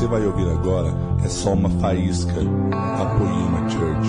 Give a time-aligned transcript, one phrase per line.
[0.00, 0.88] você vai ouvir agora
[1.22, 4.08] é só uma faísca da Poema Church.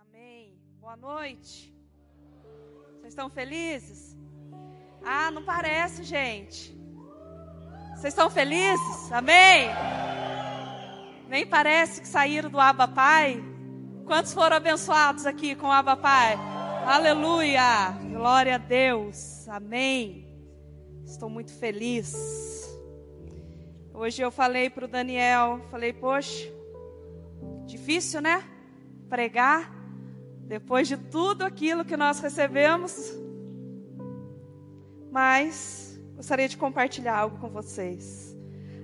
[0.00, 0.58] Amém.
[0.80, 1.72] Boa noite.
[2.96, 4.18] Vocês estão felizes?
[5.06, 6.76] Ah, não parece, gente.
[7.90, 9.12] Vocês estão felizes?
[9.12, 9.68] Amém?
[11.28, 13.40] Nem parece que saíram do Abba Pai.
[14.04, 16.57] Quantos foram abençoados aqui com o Abba Pai?
[16.88, 17.90] Aleluia!
[18.10, 19.46] Glória a Deus.
[19.46, 20.26] Amém.
[21.04, 22.14] Estou muito feliz.
[23.92, 26.50] Hoje eu falei para o Daniel, falei, poxa,
[27.66, 28.42] difícil, né?
[29.06, 29.70] Pregar
[30.46, 33.12] depois de tudo aquilo que nós recebemos.
[35.12, 38.34] Mas gostaria de compartilhar algo com vocês.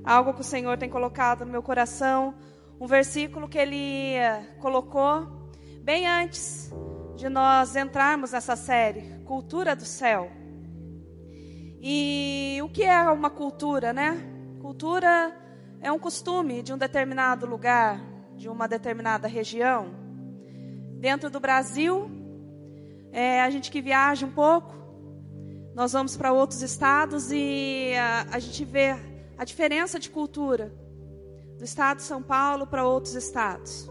[0.05, 2.35] Algo que o Senhor tem colocado no meu coração,
[2.79, 4.17] um versículo que ele
[4.61, 5.51] colocou
[5.83, 6.71] bem antes
[7.17, 10.31] de nós entrarmos nessa série, Cultura do Céu.
[11.81, 14.21] E o que é uma cultura, né?
[14.61, 15.35] Cultura
[15.81, 18.01] é um costume de um determinado lugar,
[18.37, 19.95] de uma determinada região.
[20.99, 22.11] Dentro do Brasil,
[23.13, 24.75] é, a gente que viaja um pouco,
[25.75, 28.97] nós vamos para outros estados e a, a gente vê
[29.37, 30.75] a diferença de cultura
[31.59, 33.89] do estado de São Paulo para outros estados.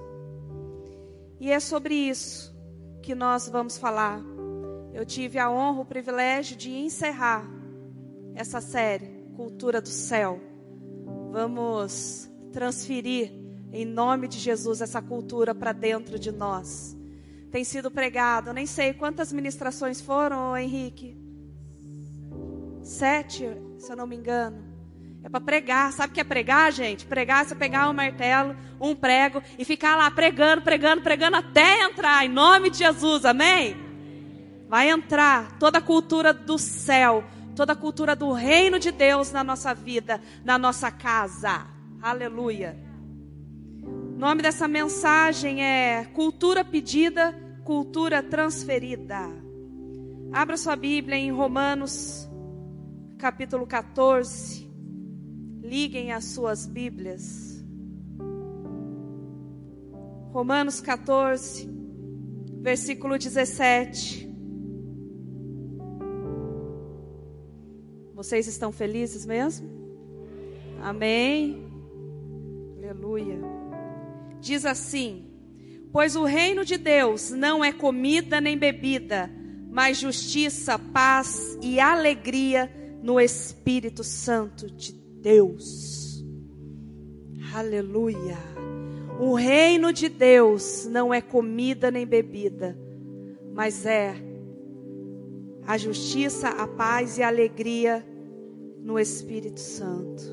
[1.40, 2.53] E é sobre isso
[3.04, 4.22] que nós vamos falar.
[4.94, 7.46] Eu tive a honra, o privilégio de encerrar
[8.34, 10.40] essa série, Cultura do Céu.
[11.30, 13.34] Vamos transferir,
[13.74, 16.96] em nome de Jesus, essa cultura para dentro de nós.
[17.52, 21.18] Tem sido pregado, nem sei quantas ministrações foram, Henrique.
[22.82, 23.46] Sete,
[23.78, 24.73] se eu não me engano.
[25.24, 25.92] É para pregar.
[25.94, 27.06] Sabe o que é pregar, gente?
[27.06, 31.84] Pregar é você pegar um martelo, um prego e ficar lá pregando, pregando, pregando até
[31.84, 32.26] entrar.
[32.26, 33.76] Em nome de Jesus, amém?
[34.68, 37.24] Vai entrar toda a cultura do céu,
[37.56, 41.68] toda a cultura do reino de Deus na nossa vida, na nossa casa.
[42.02, 42.78] Aleluia.
[43.84, 47.34] O nome dessa mensagem é Cultura Pedida,
[47.64, 49.30] Cultura Transferida.
[50.34, 52.28] Abra sua Bíblia em Romanos,
[53.18, 54.63] capítulo 14.
[55.64, 57.64] Liguem as suas Bíblias.
[60.34, 61.70] Romanos 14,
[62.60, 64.30] versículo 17.
[68.14, 69.70] Vocês estão felizes mesmo?
[70.82, 71.66] Amém.
[72.78, 73.40] Aleluia.
[74.42, 75.32] Diz assim:
[75.94, 79.32] Pois o reino de Deus não é comida nem bebida,
[79.72, 82.70] mas justiça, paz e alegria
[83.02, 85.03] no Espírito Santo de Deus.
[85.24, 86.22] Deus.
[87.56, 88.38] Aleluia.
[89.18, 92.78] O reino de Deus não é comida nem bebida,
[93.54, 94.16] mas é
[95.66, 98.06] a justiça, a paz e a alegria
[98.80, 100.24] no Espírito Santo.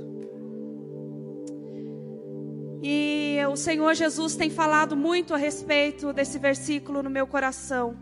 [2.82, 7.96] E o Senhor Jesus tem falado muito a respeito desse versículo no meu coração.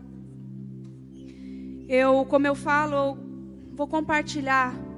[1.87, 3.15] Eu, como eu falo,
[3.75, 4.88] vou compartilhar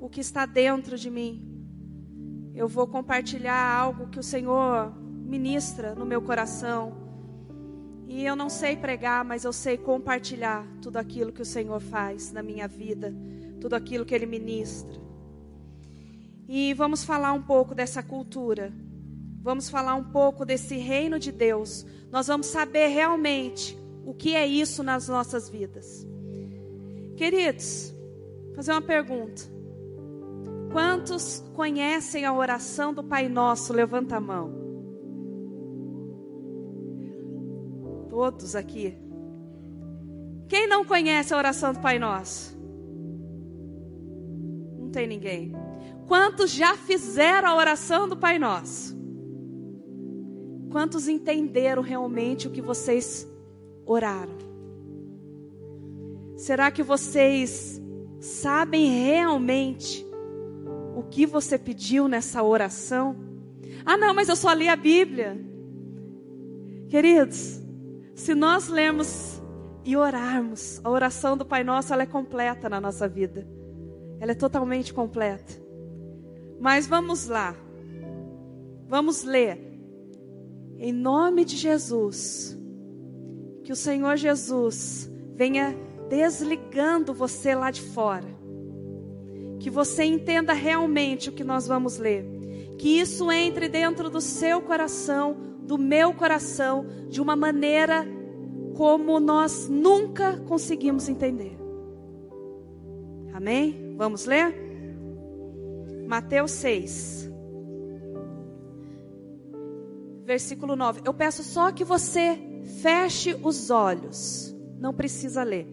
[0.00, 1.44] o que está dentro de mim.
[2.54, 6.96] Eu vou compartilhar algo que o Senhor ministra no meu coração.
[8.08, 12.32] E eu não sei pregar, mas eu sei compartilhar tudo aquilo que o Senhor faz
[12.32, 13.14] na minha vida,
[13.60, 14.98] tudo aquilo que Ele ministra.
[16.48, 18.72] E vamos falar um pouco dessa cultura.
[19.42, 21.86] Vamos falar um pouco desse reino de Deus.
[22.10, 26.06] Nós vamos saber realmente o que é isso nas nossas vidas.
[27.16, 27.94] Queridos,
[28.54, 29.57] fazer uma pergunta.
[30.70, 33.72] Quantos conhecem a oração do Pai Nosso?
[33.72, 34.52] Levanta a mão.
[38.10, 38.96] Todos aqui.
[40.48, 42.58] Quem não conhece a oração do Pai Nosso?
[44.78, 45.52] Não tem ninguém.
[46.06, 48.96] Quantos já fizeram a oração do Pai Nosso?
[50.70, 53.26] Quantos entenderam realmente o que vocês
[53.86, 54.36] oraram?
[56.36, 57.80] Será que vocês
[58.20, 60.07] sabem realmente
[60.98, 63.14] o que você pediu nessa oração.
[63.86, 65.38] Ah, não, mas eu só li a Bíblia.
[66.88, 67.62] Queridos,
[68.16, 69.40] se nós lermos
[69.84, 73.46] e orarmos, a oração do Pai Nosso ela é completa na nossa vida.
[74.18, 75.54] Ela é totalmente completa.
[76.58, 77.54] Mas vamos lá.
[78.88, 79.56] Vamos ler.
[80.78, 82.58] Em nome de Jesus,
[83.62, 85.76] que o Senhor Jesus venha
[86.08, 88.37] desligando você lá de fora
[89.58, 92.24] que você entenda realmente o que nós vamos ler.
[92.78, 98.06] Que isso entre dentro do seu coração, do meu coração, de uma maneira
[98.76, 101.58] como nós nunca conseguimos entender.
[103.32, 103.94] Amém?
[103.96, 104.54] Vamos ler?
[106.06, 107.30] Mateus 6,
[110.24, 111.02] versículo 9.
[111.04, 112.38] Eu peço só que você
[112.80, 114.54] feche os olhos.
[114.78, 115.66] Não precisa ler.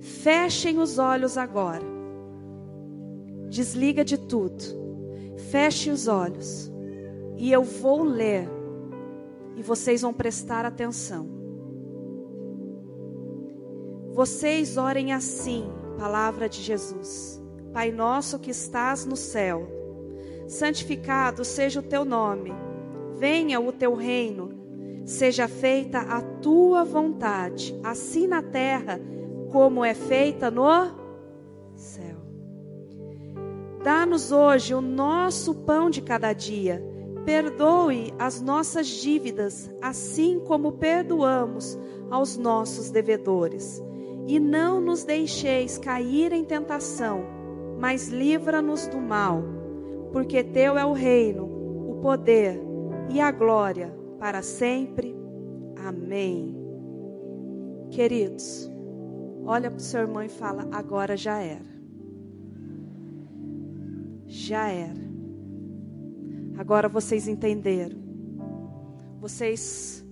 [0.00, 1.97] Fechem os olhos agora.
[3.58, 4.62] Desliga de tudo.
[5.50, 6.70] Feche os olhos.
[7.36, 8.48] E eu vou ler.
[9.56, 11.28] E vocês vão prestar atenção.
[14.12, 15.68] Vocês orem assim,
[15.98, 17.42] palavra de Jesus.
[17.72, 19.66] Pai nosso que estás no céu,
[20.46, 22.52] santificado seja o teu nome.
[23.16, 24.50] Venha o teu reino.
[25.04, 29.00] Seja feita a tua vontade, assim na terra
[29.50, 30.68] como é feita no
[31.74, 32.17] céu.
[33.82, 36.82] Dá-nos hoje o nosso pão de cada dia.
[37.24, 41.78] Perdoe as nossas dívidas, assim como perdoamos
[42.10, 43.82] aos nossos devedores.
[44.26, 47.24] E não nos deixeis cair em tentação,
[47.78, 49.42] mas livra-nos do mal,
[50.12, 51.44] porque teu é o reino,
[51.90, 52.60] o poder
[53.10, 55.16] e a glória para sempre.
[55.76, 56.54] Amém.
[57.90, 58.70] Queridos,
[59.44, 61.77] olha para o seu irmão e fala: agora já era.
[64.28, 65.08] Já era.
[66.58, 67.98] Agora vocês entenderam.
[69.20, 70.04] Vocês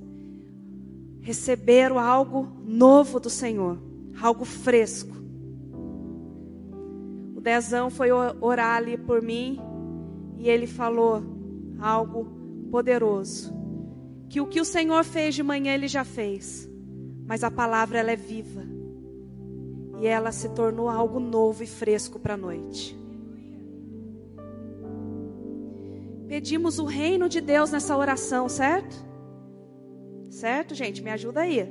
[1.21, 3.79] receberam algo novo do Senhor,
[4.21, 5.15] algo fresco.
[7.37, 9.61] O Dezão foi orar ali por mim
[10.39, 11.23] e ele falou
[11.79, 12.27] algo
[12.71, 13.53] poderoso.
[14.29, 16.69] Que o que o Senhor fez de manhã ele já fez,
[17.27, 18.63] mas a palavra ela é viva.
[20.01, 23.06] E ela se tornou algo novo e fresco para a noite.
[26.29, 28.97] Pedimos o reino de Deus nessa oração, certo?
[30.29, 31.03] Certo, gente?
[31.03, 31.67] Me ajuda aí.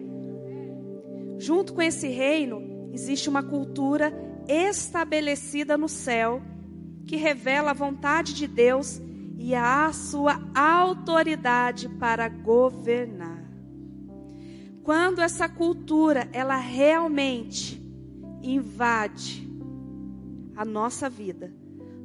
[1.38, 4.14] Junto com esse reino, existe uma cultura
[4.48, 6.42] estabelecida no céu
[7.06, 9.02] que revela a vontade de Deus
[9.38, 13.44] e a sua autoridade para governar.
[14.84, 17.84] Quando essa cultura ela realmente
[18.42, 19.46] invade
[20.56, 21.52] a nossa vida,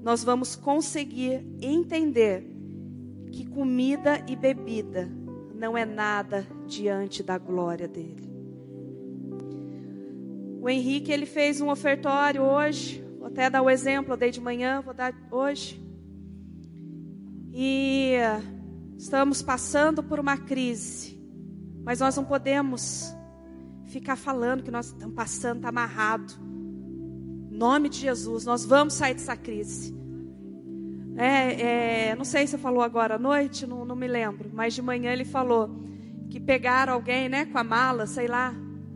[0.03, 2.47] nós vamos conseguir entender
[3.31, 5.09] que comida e bebida
[5.55, 8.31] não é nada diante da glória dele.
[10.61, 14.41] O Henrique ele fez um ofertório hoje, vou até dar o exemplo, eu dei de
[14.41, 15.83] manhã, vou dar hoje.
[17.53, 18.15] E
[18.97, 21.19] estamos passando por uma crise,
[21.83, 23.15] mas nós não podemos
[23.87, 26.50] ficar falando que nós estamos passando, está amarrado.
[27.61, 29.95] Nome de Jesus, nós vamos sair dessa crise.
[31.15, 34.81] É, é, não sei se falou agora à noite, não, não me lembro, mas de
[34.81, 35.69] manhã ele falou
[36.31, 38.55] que pegaram alguém, né, com a mala, sei lá,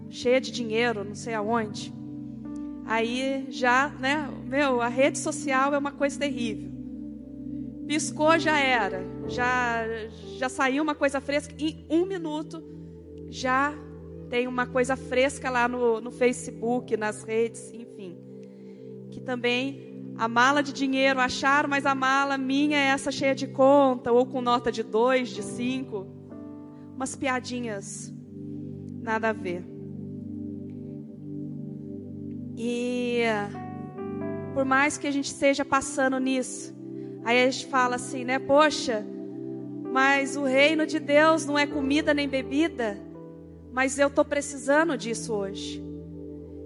[0.09, 1.93] cheia de dinheiro, não sei aonde.
[2.87, 6.73] Aí já, né, meu, a rede social é uma coisa terrível.
[7.87, 9.85] Piscou já era, já
[10.39, 12.65] já saiu uma coisa fresca em um minuto
[13.29, 13.75] já
[14.31, 17.73] tem uma coisa fresca lá no, no Facebook, nas redes,
[19.25, 24.13] também a mala de dinheiro acharam, mas a mala minha é essa cheia de conta,
[24.13, 26.07] ou com nota de dois, de cinco.
[26.95, 28.15] Umas piadinhas,
[29.03, 29.65] nada a ver.
[32.57, 33.23] E
[34.55, 36.73] por mais que a gente esteja passando nisso,
[37.25, 38.39] aí a gente fala assim, né?
[38.39, 39.05] Poxa,
[39.93, 42.97] mas o reino de Deus não é comida nem bebida,
[43.73, 45.94] mas eu estou precisando disso hoje.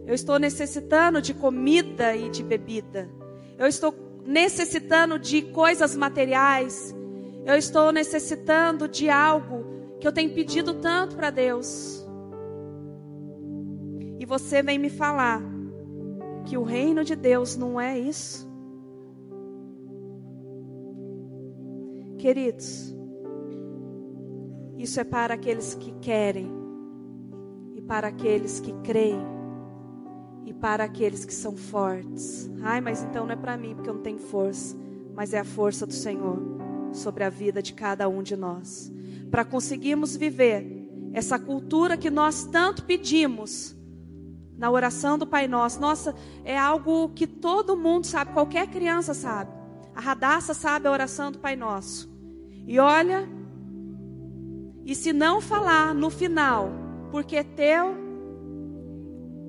[0.09, 3.11] Eu estou necessitando de comida e de bebida.
[3.59, 6.97] Eu estou necessitando de coisas materiais.
[7.45, 9.67] Eu estou necessitando de algo
[10.01, 12.09] que eu tenho pedido tanto para Deus.
[14.19, 15.43] E você vem me falar
[16.47, 18.49] que o reino de Deus não é isso?
[22.17, 22.97] Queridos,
[24.79, 26.51] isso é para aqueles que querem
[27.77, 29.38] e para aqueles que creem
[30.49, 32.51] e para aqueles que são fortes.
[32.63, 34.75] Ai, mas então não é para mim porque eu não tenho força,
[35.15, 36.41] mas é a força do Senhor
[36.91, 38.91] sobre a vida de cada um de nós.
[39.31, 43.77] Para conseguirmos viver essa cultura que nós tanto pedimos
[44.57, 45.81] na oração do Pai Nosso.
[45.81, 46.15] Nossa,
[46.45, 49.51] é algo que todo mundo sabe, qualquer criança sabe.
[49.95, 52.11] A Radassa sabe a oração do Pai Nosso.
[52.67, 53.29] E olha,
[54.85, 56.71] e se não falar no final,
[57.11, 57.95] porque teu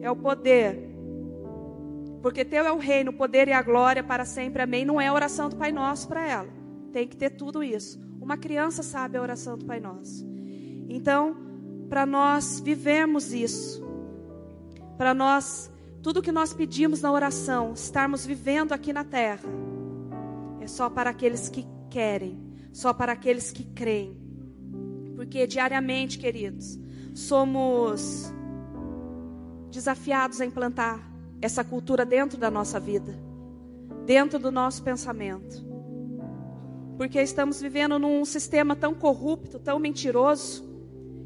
[0.02, 0.89] é o poder,
[2.22, 4.62] porque teu é o reino, o poder e a glória para sempre.
[4.62, 4.86] Amém.
[4.86, 6.50] Não é a oração do Pai Nosso para ela.
[6.92, 8.00] Tem que ter tudo isso.
[8.20, 10.28] Uma criança sabe a oração do Pai Nosso.
[10.90, 11.38] Então,
[11.90, 13.84] para nós vivermos isso,
[14.98, 15.72] para nós,
[16.04, 19.50] tudo que nós pedimos na oração, estarmos vivendo aqui na terra,
[20.60, 22.38] é só para aqueles que querem,
[22.74, 24.16] só para aqueles que creem,
[25.16, 26.78] porque diariamente, queridos,
[27.14, 28.32] somos
[29.72, 31.09] desafiados a implantar
[31.42, 33.18] essa cultura dentro da nossa vida,
[34.06, 35.66] dentro do nosso pensamento.
[36.98, 40.68] Porque estamos vivendo num sistema tão corrupto, tão mentiroso,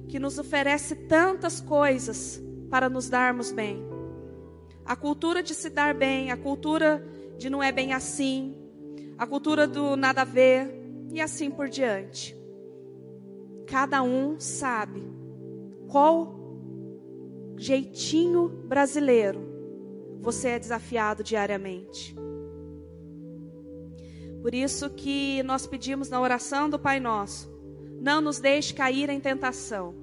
[0.07, 3.83] que nos oferece tantas coisas para nos darmos bem.
[4.85, 7.03] A cultura de se dar bem, a cultura
[7.37, 8.55] de não é bem assim,
[9.17, 10.69] a cultura do nada a ver
[11.11, 12.37] e assim por diante.
[13.65, 15.01] Cada um sabe
[15.87, 16.39] qual
[17.57, 19.52] jeitinho brasileiro
[20.23, 22.15] você é desafiado diariamente.
[24.41, 27.51] Por isso que nós pedimos na oração do Pai Nosso,
[28.01, 29.93] não nos deixe cair em tentação,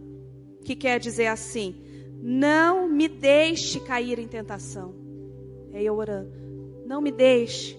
[0.62, 1.82] que quer dizer assim,
[2.22, 4.94] não me deixe cair em tentação.
[5.72, 6.32] É eu orando,
[6.84, 7.78] não me deixe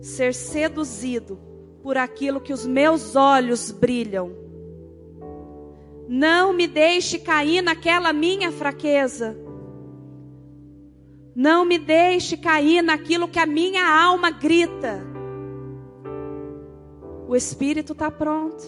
[0.00, 1.38] ser seduzido
[1.82, 4.30] por aquilo que os meus olhos brilham.
[6.08, 9.36] Não me deixe cair naquela minha fraqueza.
[11.36, 15.04] Não me deixe cair naquilo que a minha alma grita.
[17.28, 18.64] O espírito está pronto,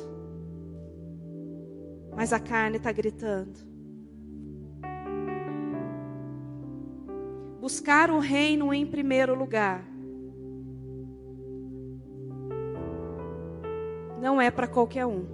[2.14, 3.58] mas a carne está gritando.
[7.58, 9.82] Buscar o reino em primeiro lugar.
[14.20, 15.24] Não é para qualquer um.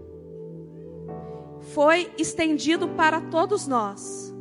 [1.72, 4.33] Foi estendido para todos nós,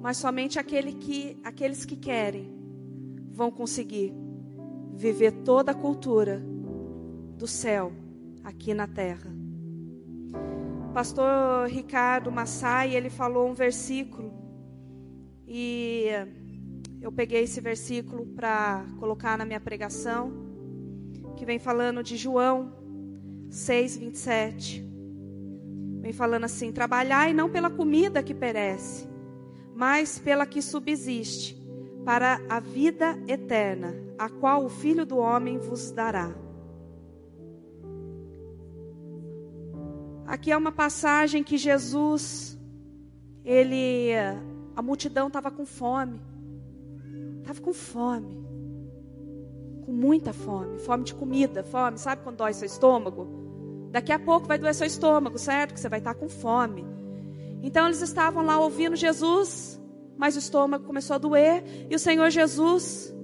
[0.00, 2.52] mas somente aquele que, aqueles que querem
[3.32, 4.12] vão conseguir
[4.94, 6.42] viver toda a cultura
[7.36, 7.92] do céu
[8.42, 9.30] aqui na terra.
[10.92, 14.32] Pastor Ricardo Massai, ele falou um versículo
[15.46, 16.06] e
[17.00, 20.32] eu peguei esse versículo para colocar na minha pregação,
[21.36, 22.72] que vem falando de João
[23.48, 24.84] 6:27.
[26.00, 29.07] Vem falando assim: Trabalhai não pela comida que perece,
[29.78, 31.56] mas pela que subsiste,
[32.04, 36.34] para a vida eterna, a qual o Filho do homem vos dará.
[40.26, 42.58] Aqui é uma passagem que Jesus,
[43.44, 44.10] ele,
[44.74, 46.20] a multidão estava com fome,
[47.38, 48.36] estava com fome,
[49.86, 53.28] com muita fome, fome de comida, fome, sabe quando dói seu estômago?
[53.92, 55.72] Daqui a pouco vai doer seu estômago, certo?
[55.72, 56.97] Que você vai estar com fome.
[57.62, 59.80] Então eles estavam lá ouvindo Jesus,
[60.16, 63.14] mas o estômago começou a doer e o Senhor Jesus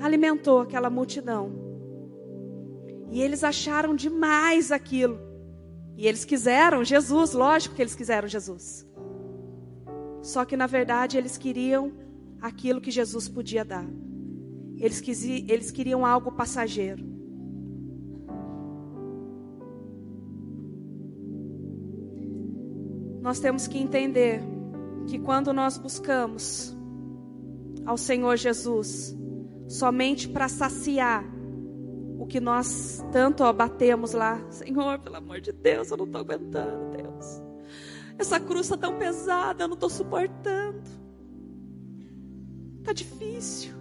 [0.00, 1.52] alimentou aquela multidão.
[3.10, 5.18] E eles acharam demais aquilo.
[5.96, 8.86] E eles quiseram Jesus, lógico que eles quiseram Jesus.
[10.22, 11.92] Só que na verdade eles queriam
[12.40, 13.86] aquilo que Jesus podia dar.
[14.78, 15.02] Eles,
[15.48, 17.15] eles queriam algo passageiro.
[23.26, 24.40] Nós temos que entender
[25.08, 26.72] que quando nós buscamos
[27.84, 29.18] ao Senhor Jesus
[29.66, 31.24] somente para saciar
[32.20, 34.40] o que nós tanto abatemos lá.
[34.48, 37.42] Senhor, pelo amor de Deus, eu não estou aguentando, Deus.
[38.16, 40.88] Essa cruz está tão pesada, eu não estou suportando.
[42.78, 43.74] Está difícil.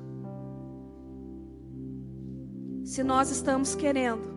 [2.84, 4.28] Se nós estamos querendo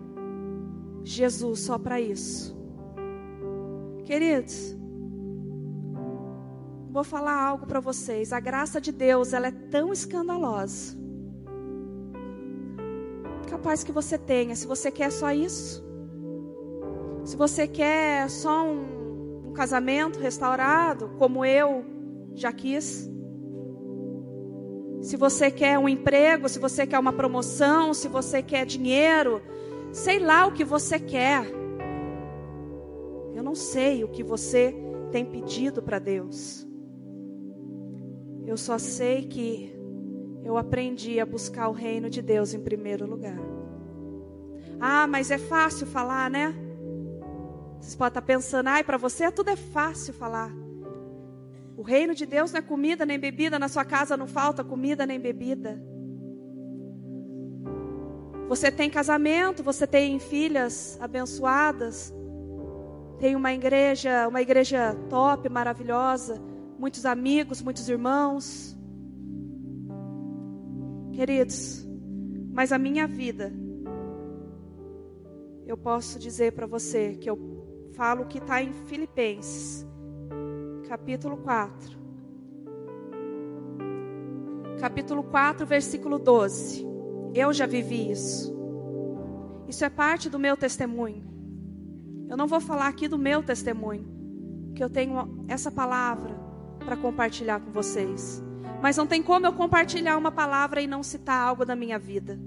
[1.03, 2.55] Jesus só para isso,
[4.05, 4.77] queridos,
[6.99, 8.33] vou falar algo para vocês.
[8.33, 10.99] A graça de Deus, ela é tão escandalosa
[13.49, 15.83] capaz que você tenha, se você quer só isso.
[17.25, 21.85] Se você quer só um, um casamento restaurado, como eu
[22.35, 23.11] já quis.
[25.00, 29.43] Se você quer um emprego, se você quer uma promoção, se você quer dinheiro,
[29.93, 31.43] sei lá o que você quer.
[33.35, 34.75] Eu não sei o que você
[35.11, 36.68] tem pedido para Deus.
[38.49, 39.71] Eu só sei que
[40.43, 43.38] eu aprendi a buscar o reino de Deus em primeiro lugar.
[44.81, 46.55] Ah, mas é fácil falar, né?
[47.78, 50.50] Vocês podem estar pensando, ai, para você tudo é fácil falar.
[51.76, 55.05] O reino de Deus não é comida nem bebida, na sua casa não falta comida
[55.05, 55.78] nem bebida.
[58.49, 62.14] Você tem casamento, você tem filhas abençoadas,
[63.19, 66.48] tem uma igreja, uma igreja top, maravilhosa,
[66.79, 68.77] muitos amigos, muitos irmãos.
[71.13, 71.87] Queridos,
[72.53, 73.53] mas a minha vida,
[75.67, 77.37] eu posso dizer para você que eu
[77.95, 79.85] falo que está em Filipenses,
[80.89, 81.99] capítulo 4.
[84.79, 86.87] Capítulo 4, versículo 12.
[87.35, 88.57] Eu já vivi isso.
[89.67, 91.27] Isso é parte do meu testemunho.
[92.29, 94.07] Eu não vou falar aqui do meu testemunho,
[94.77, 96.38] que eu tenho essa palavra
[96.88, 98.42] para compartilhar com vocês.
[98.80, 102.40] Mas não tem como eu compartilhar uma palavra e não citar algo da minha vida.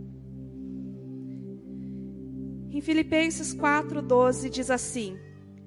[2.71, 5.15] Em Filipenses 4:12 diz assim: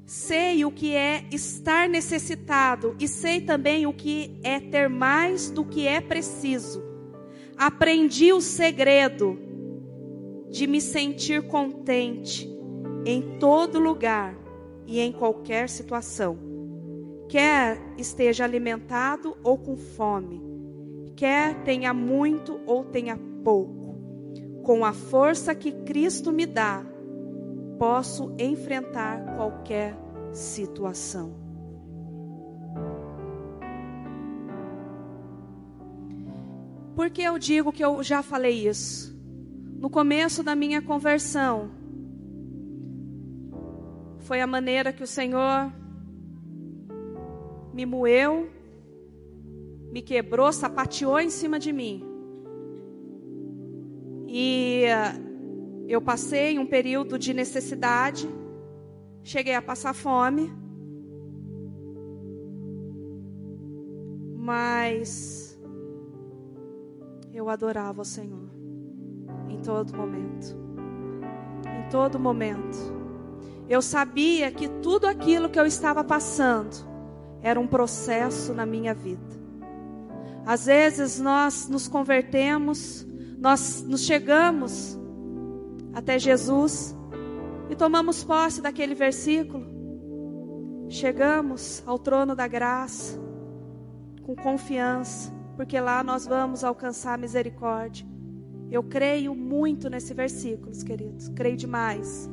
[0.05, 5.65] Sei o que é estar necessitado e sei também o que é ter mais do
[5.65, 6.83] que é preciso.
[7.57, 9.39] Aprendi o segredo
[10.51, 12.51] de me sentir contente
[13.07, 14.37] em todo lugar
[14.85, 16.54] e em qualquer situação.
[17.29, 20.41] Quer esteja alimentado ou com fome,
[21.17, 23.99] quer tenha muito ou tenha pouco,
[24.63, 26.85] com a força que Cristo me dá,
[27.79, 29.97] posso enfrentar qualquer
[30.33, 31.45] situação.
[36.95, 39.15] Por que eu digo que eu já falei isso?
[39.79, 41.71] No começo da minha conversão,
[44.21, 45.73] foi a maneira que o Senhor
[47.75, 48.49] me moeu,
[49.91, 52.05] me quebrou, sapateou em cima de mim.
[54.29, 54.85] E
[55.89, 58.29] eu passei um período de necessidade,
[59.25, 60.53] cheguei a passar fome,
[64.37, 65.59] mas
[67.33, 68.49] eu adorava o Senhor
[69.49, 70.57] em todo momento.
[71.67, 72.79] Em todo momento.
[73.69, 76.94] Eu sabia que tudo aquilo que eu estava passando
[77.45, 79.21] era um processo na minha vida.
[80.47, 83.07] Às vezes nós nos convertemos,
[83.39, 84.99] nós nos chegamos
[85.93, 86.97] até Jesus
[87.69, 89.67] e tomamos posse daquele versículo.
[90.89, 93.21] Chegamos ao trono da graça
[94.23, 98.07] com confiança, porque lá nós vamos alcançar misericórdia.
[98.71, 102.29] Eu creio muito nesse versículo, queridos, creio demais.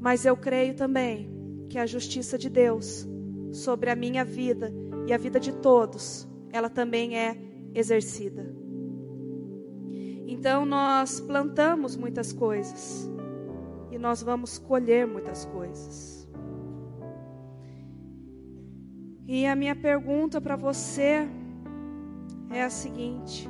[0.00, 1.33] Mas eu creio também
[1.68, 3.06] que a justiça de Deus
[3.52, 4.72] sobre a minha vida
[5.06, 7.36] e a vida de todos, ela também é
[7.74, 8.54] exercida.
[10.26, 13.08] Então nós plantamos muitas coisas
[13.90, 16.28] e nós vamos colher muitas coisas.
[19.26, 21.28] E a minha pergunta para você
[22.50, 23.48] é a seguinte: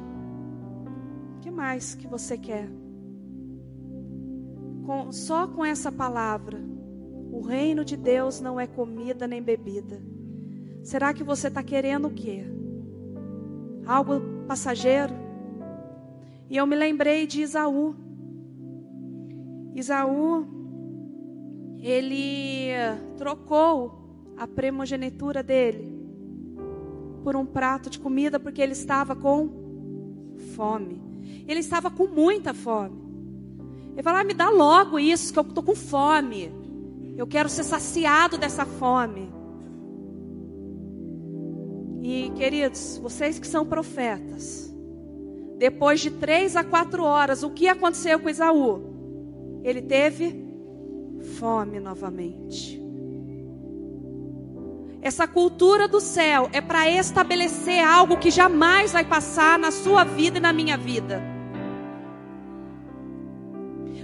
[1.36, 2.68] o que mais que você quer?
[4.86, 6.62] Com, só com essa palavra,
[7.34, 10.00] o reino de Deus não é comida nem bebida.
[10.84, 12.44] Será que você está querendo o quê?
[13.84, 15.12] Algo passageiro?
[16.48, 17.96] E eu me lembrei de Isaú.
[19.74, 20.46] Isaú,
[21.80, 22.68] ele
[23.16, 25.92] trocou a primogenitura dele
[27.24, 29.50] por um prato de comida porque ele estava com
[30.54, 31.02] fome.
[31.48, 33.02] Ele estava com muita fome.
[33.92, 36.62] Ele falou: ah, me dá logo isso, que eu estou com fome.
[37.16, 39.32] Eu quero ser saciado dessa fome.
[42.02, 44.74] E queridos, vocês que são profetas,
[45.56, 49.60] depois de três a quatro horas, o que aconteceu com Esaú?
[49.62, 50.44] Ele teve
[51.38, 52.82] fome novamente.
[55.00, 60.38] Essa cultura do céu é para estabelecer algo que jamais vai passar na sua vida
[60.38, 61.22] e na minha vida.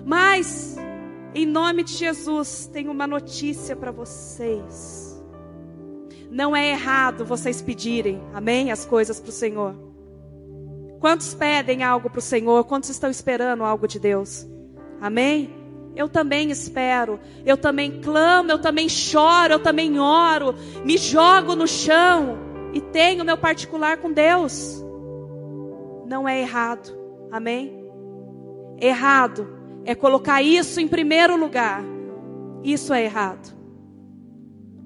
[0.04, 0.76] Mas,
[1.34, 5.22] em nome de Jesus, tenho uma notícia para vocês.
[6.30, 8.70] Não é errado vocês pedirem, amém?
[8.70, 9.74] As coisas para o Senhor.
[11.00, 12.64] Quantos pedem algo para o Senhor?
[12.64, 14.46] Quantos estão esperando algo de Deus?
[15.00, 15.54] Amém?
[15.96, 21.66] Eu também espero, eu também clamo, eu também choro, eu também oro, me jogo no
[21.66, 22.38] chão
[22.72, 24.84] e tenho meu particular com Deus.
[26.06, 26.96] Não é errado,
[27.32, 27.84] amém?
[28.80, 31.82] Errado é colocar isso em primeiro lugar.
[32.62, 33.56] Isso é errado.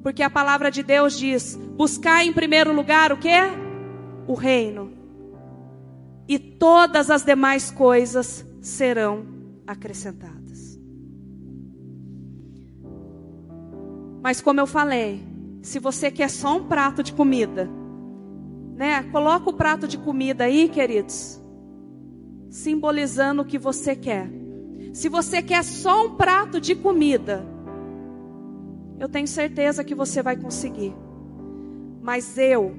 [0.02, 3.30] Porque a palavra de Deus diz: buscar em primeiro lugar o que?
[4.26, 4.94] O reino
[6.28, 9.26] e todas as demais coisas serão
[9.66, 10.78] acrescentadas.
[14.22, 15.22] Mas como eu falei,
[15.62, 17.68] se você quer só um prato de comida,
[18.74, 19.02] né?
[19.04, 21.40] Coloca o prato de comida aí, queridos,
[22.50, 24.30] simbolizando o que você quer.
[24.94, 27.44] Se você quer só um prato de comida,
[28.98, 30.94] eu tenho certeza que você vai conseguir.
[32.00, 32.74] Mas eu,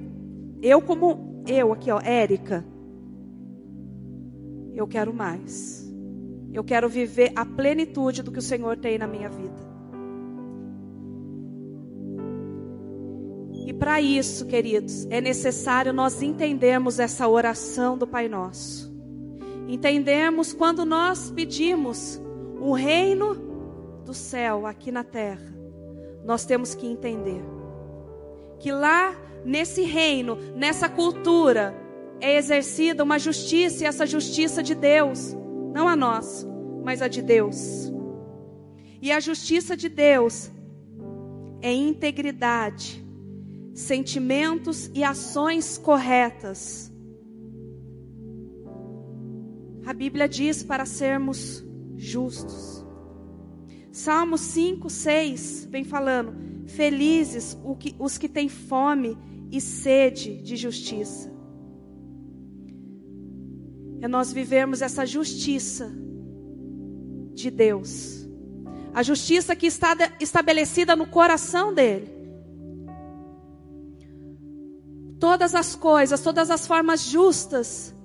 [0.62, 2.64] eu como eu aqui, ó, Érica,
[4.74, 5.86] eu quero mais.
[6.50, 9.66] Eu quero viver a plenitude do que o Senhor tem na minha vida.
[13.78, 18.95] para isso, queridos, é necessário nós entendermos essa oração do Pai Nosso.
[19.68, 22.20] Entendemos quando nós pedimos
[22.60, 23.34] o reino
[24.04, 25.54] do céu aqui na terra,
[26.24, 27.42] nós temos que entender
[28.58, 31.74] que lá nesse reino, nessa cultura,
[32.20, 35.36] é exercida uma justiça e essa justiça de Deus,
[35.72, 36.46] não a nós,
[36.82, 37.92] mas a de Deus.
[39.00, 40.50] E a justiça de Deus
[41.60, 43.04] é integridade,
[43.74, 46.92] sentimentos e ações corretas.
[49.86, 51.64] A Bíblia diz para sermos
[51.96, 52.84] justos.
[53.92, 56.34] Salmo 5, 6 vem falando:
[56.66, 57.56] Felizes
[57.98, 59.16] os que têm fome
[59.50, 61.32] e sede de justiça.
[64.00, 65.90] É nós vivermos essa justiça
[67.32, 68.28] de Deus.
[68.92, 72.16] A justiça que está estabelecida no coração dele.
[75.18, 77.95] todas as coisas, todas as formas justas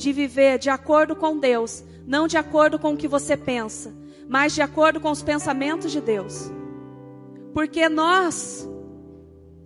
[0.00, 3.94] de viver de acordo com Deus, não de acordo com o que você pensa,
[4.26, 6.50] mas de acordo com os pensamentos de Deus.
[7.52, 8.66] Porque nós,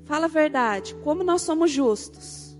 [0.04, 2.58] fala a verdade, como nós somos justos.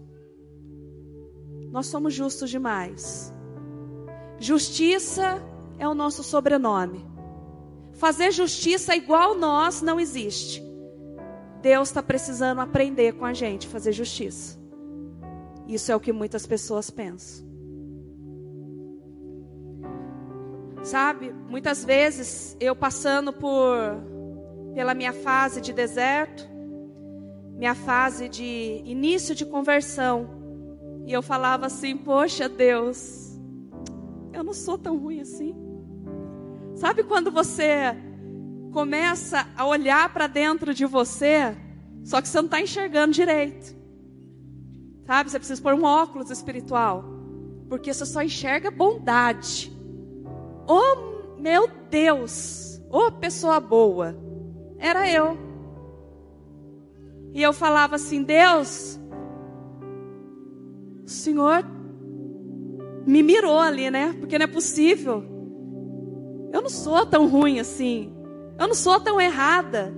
[1.73, 3.35] Nós somos justos demais.
[4.39, 5.43] Justiça
[5.77, 7.05] é o nosso sobrenome.
[7.95, 10.63] Fazer justiça igual nós não existe.
[11.61, 14.57] Deus está precisando aprender com a gente fazer justiça.
[15.67, 17.54] Isso é o que muitas pessoas pensam.
[20.85, 23.79] Sabe, muitas vezes eu passando por
[24.75, 26.47] pela minha fase de deserto,
[27.57, 30.29] minha fase de início de conversão,
[31.07, 33.41] e eu falava assim: "Poxa, Deus,
[34.31, 35.57] eu não sou tão ruim assim".
[36.77, 37.97] Sabe quando você
[38.71, 41.57] começa a olhar para dentro de você,
[42.03, 43.75] só que você não está enxergando direito.
[45.07, 45.31] Sabe?
[45.31, 47.05] Você precisa pôr um óculos espiritual.
[47.69, 49.74] Porque você só enxerga bondade.
[50.67, 52.83] Oh, meu Deus!
[52.91, 54.17] Oh, pessoa boa.
[54.79, 55.37] Era eu.
[57.33, 59.01] E eu falava assim: Deus,
[61.05, 61.65] o Senhor
[63.07, 64.15] me mirou ali, né?
[64.19, 65.25] Porque não é possível.
[66.53, 68.15] Eu não sou tão ruim assim.
[68.59, 69.93] Eu não sou tão errada.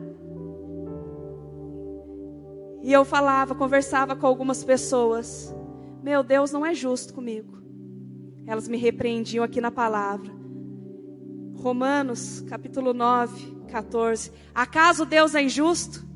[2.83, 5.55] E eu falava, conversava com algumas pessoas.
[6.02, 7.59] Meu Deus não é justo comigo.
[8.46, 10.36] Elas me repreendiam aqui na palavra.
[11.56, 14.30] Romanos, capítulo 9, 14.
[14.54, 16.06] Acaso Deus é injusto?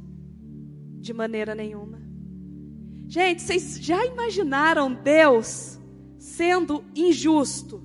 [1.01, 2.01] De maneira nenhuma.
[3.07, 5.79] Gente, vocês já imaginaram Deus
[6.19, 7.83] sendo injusto?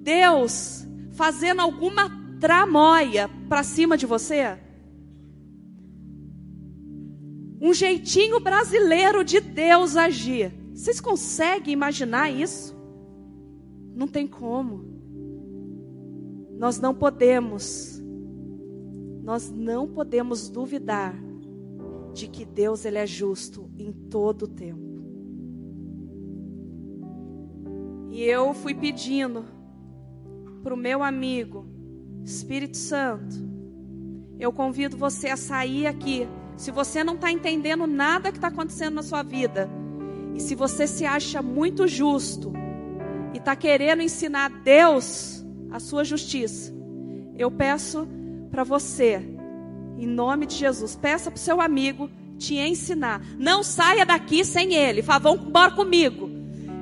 [0.00, 4.56] Deus fazendo alguma tramóia para cima de você?
[7.60, 10.52] Um jeitinho brasileiro de Deus agir.
[10.72, 12.76] Vocês conseguem imaginar isso?
[13.96, 14.87] Não tem como.
[16.58, 18.02] Nós não podemos,
[19.22, 21.14] nós não podemos duvidar
[22.12, 24.88] de que Deus ele é justo em todo o tempo.
[28.10, 29.44] E eu fui pedindo
[30.64, 31.64] para o meu amigo,
[32.24, 33.36] Espírito Santo,
[34.40, 36.26] eu convido você a sair aqui.
[36.56, 39.70] Se você não está entendendo nada que está acontecendo na sua vida,
[40.34, 42.52] e se você se acha muito justo,
[43.32, 45.37] e está querendo ensinar Deus
[45.70, 46.74] a sua justiça,
[47.36, 48.08] eu peço
[48.50, 49.22] para você,
[49.96, 53.20] em nome de Jesus, peça para o seu amigo te ensinar.
[53.38, 55.02] Não saia daqui sem ele.
[55.02, 56.30] Fala, vão embora comigo.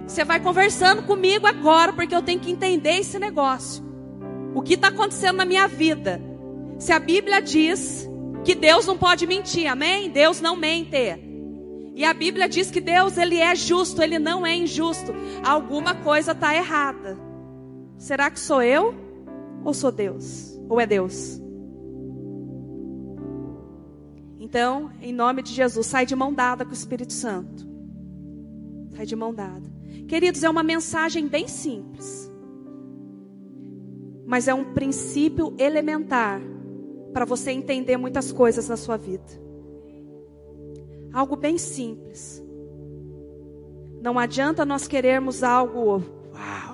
[0.06, 3.86] Você vai conversando comigo agora, porque eu tenho que entender esse negócio
[4.56, 6.18] o que está acontecendo na minha vida.
[6.78, 8.08] Se a Bíblia diz
[8.42, 10.08] que Deus não pode mentir, amém?
[10.08, 10.96] Deus não mente.
[11.94, 15.14] E a Bíblia diz que Deus ele é justo, ele não é injusto.
[15.44, 17.18] Alguma coisa está errada.
[17.98, 18.94] Será que sou eu
[19.64, 20.58] ou sou Deus?
[20.68, 21.40] Ou é Deus?
[24.38, 27.66] Então, em nome de Jesus, sai de mão dada com o Espírito Santo.
[28.96, 29.70] Sai de mão dada.
[30.08, 32.26] Queridos, é uma mensagem bem simples
[34.26, 36.40] mas é um princípio elementar
[37.12, 39.24] para você entender muitas coisas na sua vida.
[41.12, 42.44] Algo bem simples.
[44.02, 46.02] Não adianta nós querermos algo
[46.34, 46.65] uau.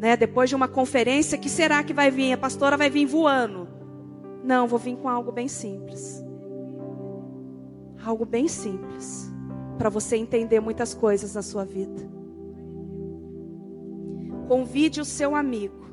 [0.00, 0.16] Né?
[0.16, 2.32] Depois de uma conferência, que será que vai vir?
[2.32, 3.68] A pastora vai vir voando.
[4.42, 6.24] Não, vou vir com algo bem simples.
[8.02, 9.30] Algo bem simples
[9.76, 12.08] para você entender muitas coisas na sua vida.
[14.48, 15.84] Convide o seu amigo.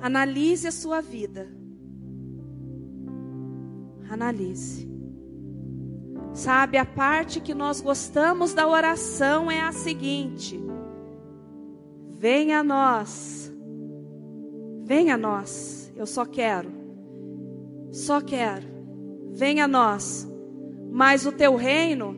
[0.00, 1.46] Analise a sua vida.
[4.10, 4.90] Analise.
[6.32, 10.60] Sabe, a parte que nós gostamos da oração é a seguinte:
[12.20, 13.50] Venha a nós,
[14.84, 16.70] venha a nós, eu só quero,
[17.90, 18.66] só quero,
[19.32, 20.28] venha a nós,
[20.90, 22.14] mas o teu reino,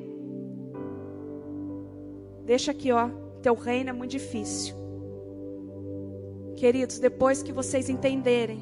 [2.45, 3.11] deixa aqui, ó,
[3.41, 4.75] teu reino é muito difícil.
[6.57, 8.61] Queridos, depois que vocês entenderem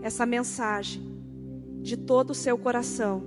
[0.00, 1.02] essa mensagem
[1.82, 3.22] de todo o seu coração,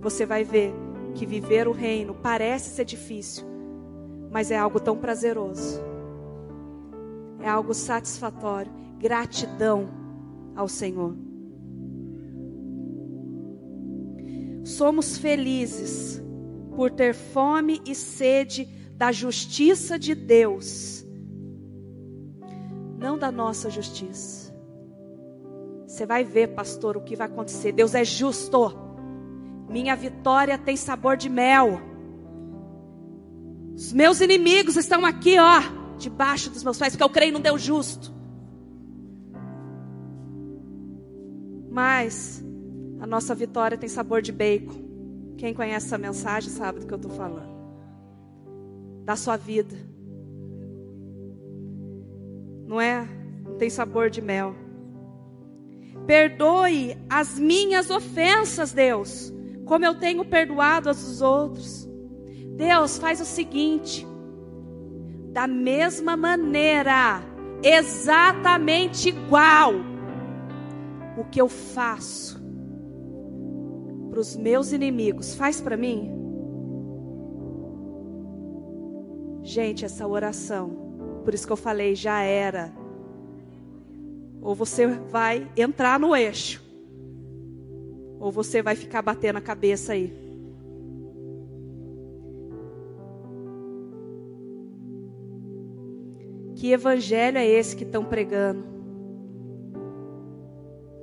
[0.00, 0.72] você vai ver
[1.14, 3.44] que viver o reino parece ser difícil,
[4.30, 5.91] mas é algo tão prazeroso.
[7.42, 8.72] É algo satisfatório.
[8.98, 9.88] Gratidão
[10.54, 11.16] ao Senhor.
[14.64, 16.22] Somos felizes
[16.76, 21.02] por ter fome e sede da justiça de Deus
[23.02, 24.54] não da nossa justiça.
[25.86, 27.72] Você vai ver, pastor, o que vai acontecer.
[27.72, 28.72] Deus é justo.
[29.68, 31.80] Minha vitória tem sabor de mel.
[33.74, 35.60] Os meus inimigos estão aqui, ó,
[36.02, 38.12] debaixo dos meus pés, porque eu creio no Deus justo.
[41.70, 42.44] Mas
[43.00, 44.82] a nossa vitória tem sabor de bacon.
[45.38, 47.52] Quem conhece essa mensagem sabe do que eu estou falando.
[49.04, 49.92] Da sua vida
[52.72, 53.06] não é?
[53.44, 54.54] Não tem sabor de mel.
[56.06, 59.30] Perdoe as minhas ofensas, Deus,
[59.66, 61.86] como eu tenho perdoado as dos outros.
[62.56, 64.06] Deus faz o seguinte:
[65.32, 67.22] da mesma maneira,
[67.62, 69.74] exatamente igual,
[71.16, 72.40] o que eu faço
[74.10, 76.10] para os meus inimigos, faz para mim.
[79.42, 80.82] Gente, essa oração
[81.22, 82.72] por isso que eu falei, já era.
[84.40, 86.62] Ou você vai entrar no eixo,
[88.18, 90.12] ou você vai ficar batendo a cabeça aí.
[96.62, 98.62] Que evangelho é esse que estão pregando?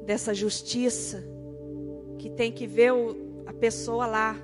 [0.06, 1.22] Dessa justiça,
[2.18, 4.38] que tem que ver o, a pessoa lá.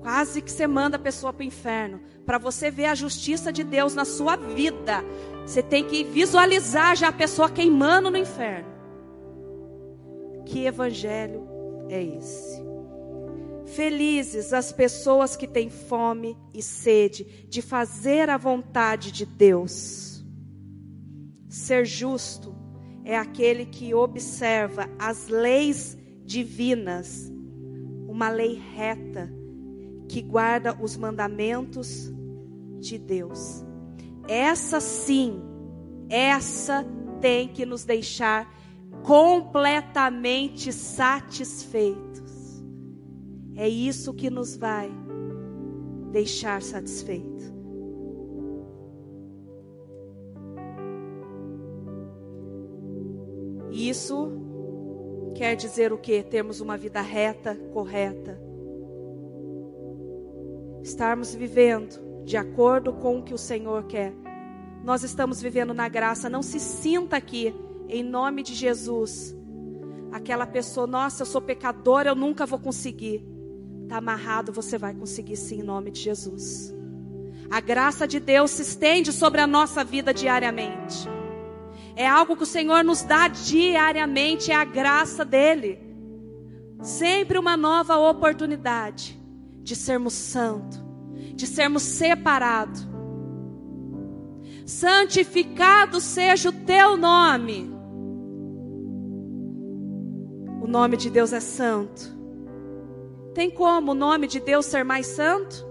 [0.00, 3.62] Quase que você manda a pessoa para o inferno para você ver a justiça de
[3.62, 5.04] Deus na sua vida,
[5.46, 8.66] você tem que visualizar já a pessoa queimando no inferno.
[10.46, 11.46] Que evangelho
[11.88, 12.69] é esse?
[13.74, 20.24] Felizes as pessoas que têm fome e sede de fazer a vontade de Deus.
[21.48, 22.54] Ser justo
[23.04, 27.32] é aquele que observa as leis divinas,
[28.08, 29.30] uma lei reta,
[30.08, 32.12] que guarda os mandamentos
[32.80, 33.64] de Deus.
[34.28, 35.40] Essa sim,
[36.08, 36.84] essa
[37.20, 38.52] tem que nos deixar
[39.02, 42.19] completamente satisfeitos.
[43.60, 44.90] É isso que nos vai
[46.10, 47.52] deixar satisfeitos.
[53.70, 54.32] Isso
[55.34, 56.22] quer dizer o que?
[56.22, 58.40] Termos uma vida reta, correta.
[60.82, 64.14] Estarmos vivendo de acordo com o que o Senhor quer.
[64.82, 67.54] Nós estamos vivendo na graça, não se sinta aqui,
[67.90, 69.36] em nome de Jesus.
[70.10, 73.38] Aquela pessoa, nossa, eu sou pecador, eu nunca vou conseguir.
[73.90, 76.72] Está amarrado, você vai conseguir sim, em nome de Jesus.
[77.50, 81.08] A graça de Deus se estende sobre a nossa vida diariamente.
[81.96, 85.80] É algo que o Senhor nos dá diariamente, é a graça dEle.
[86.80, 89.20] Sempre uma nova oportunidade
[89.60, 90.80] de sermos santos
[91.34, 92.86] de sermos separados.
[94.64, 97.68] Santificado seja o teu nome.
[100.62, 102.19] O nome de Deus é santo.
[103.34, 105.66] Tem como o nome de Deus ser mais santo?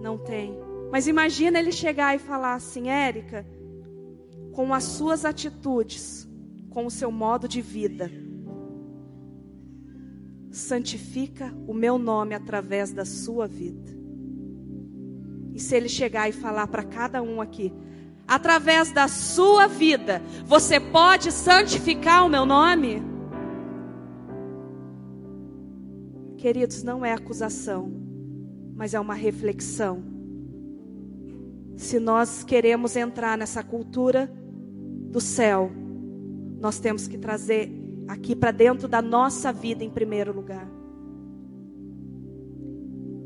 [0.00, 0.58] Não tem.
[0.90, 3.46] Mas imagina ele chegar e falar assim, Érica,
[4.52, 6.28] com as suas atitudes,
[6.70, 8.10] com o seu modo de vida
[10.50, 13.96] santifica o meu nome através da sua vida.
[15.54, 17.72] E se ele chegar e falar para cada um aqui,
[18.26, 23.02] através da sua vida, você pode santificar o meu nome?
[26.38, 27.90] Queridos, não é acusação,
[28.76, 30.04] mas é uma reflexão.
[31.76, 34.32] Se nós queremos entrar nessa cultura
[35.10, 35.68] do céu,
[36.60, 37.72] nós temos que trazer
[38.06, 40.70] aqui para dentro da nossa vida em primeiro lugar.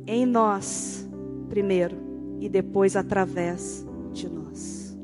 [0.07, 1.07] Em nós,
[1.51, 1.96] primeiro,
[2.40, 4.96] e depois através de nós.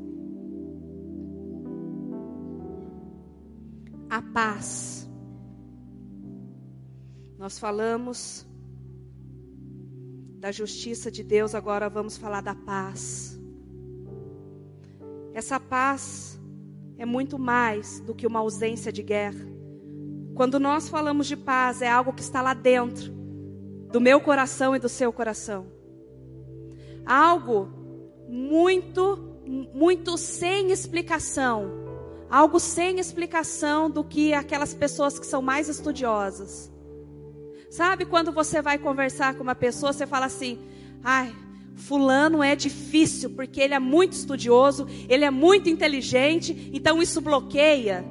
[4.09, 4.98] A paz
[7.39, 8.45] Nós falamos
[10.41, 13.41] da justiça de Deus, agora vamos falar da paz.
[15.33, 16.37] Essa paz
[16.97, 19.47] é muito mais do que uma ausência de guerra.
[20.35, 23.13] Quando nós falamos de paz, é algo que está lá dentro
[23.93, 25.67] do meu coração e do seu coração.
[27.07, 27.69] Algo
[28.29, 29.17] muito,
[29.73, 31.71] muito sem explicação.
[32.29, 36.77] Algo sem explicação do que aquelas pessoas que são mais estudiosas.
[37.71, 40.59] Sabe quando você vai conversar com uma pessoa, você fala assim:
[41.03, 41.35] ai,
[41.75, 48.05] Fulano é difícil porque ele é muito estudioso, ele é muito inteligente, então isso bloqueia.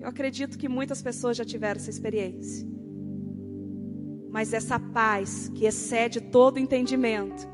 [0.00, 2.68] Eu acredito que muitas pessoas já tiveram essa experiência.
[4.30, 7.48] Mas essa paz que excede todo entendimento,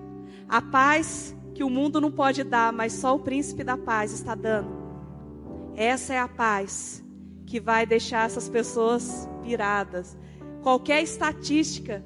[0.48, 4.34] a paz que o mundo não pode dar, mas só o príncipe da paz está
[4.34, 4.82] dando.
[5.76, 7.02] Essa é a paz
[7.46, 10.16] que vai deixar essas pessoas piradas.
[10.62, 12.04] Qualquer estatística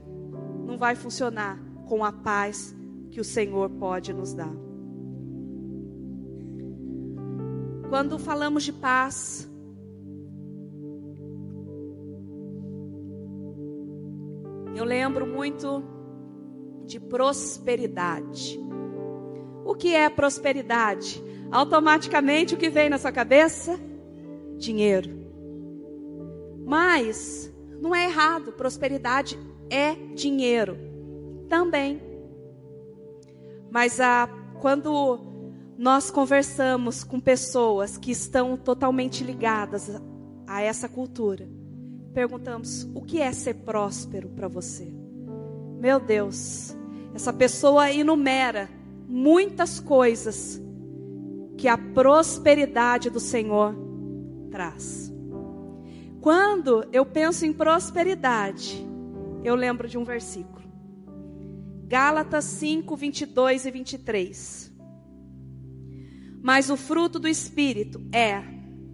[0.67, 2.75] não vai funcionar com a paz
[3.11, 4.53] que o Senhor pode nos dar.
[7.89, 9.49] Quando falamos de paz,
[14.75, 15.83] eu lembro muito
[16.85, 18.59] de prosperidade.
[19.65, 21.23] O que é prosperidade?
[21.51, 23.79] Automaticamente o que vem na sua cabeça?
[24.57, 25.11] Dinheiro.
[26.65, 29.39] Mas não é errado, prosperidade
[29.71, 30.77] é dinheiro
[31.49, 32.01] também.
[33.71, 34.29] Mas a,
[34.61, 35.21] quando
[35.77, 39.91] nós conversamos com pessoas que estão totalmente ligadas
[40.47, 41.49] a essa cultura,
[42.15, 44.93] perguntamos: o que é ser próspero para você?
[45.79, 46.75] Meu Deus,
[47.15, 48.71] essa pessoa enumera
[49.07, 50.61] muitas coisas
[51.57, 53.75] que a prosperidade do Senhor
[54.51, 55.06] traz.
[56.27, 58.85] Quando eu penso em prosperidade,
[59.45, 60.67] eu lembro de um versículo.
[61.87, 64.75] Gálatas 5, 22 e 23.
[66.43, 68.43] Mas o fruto do Espírito é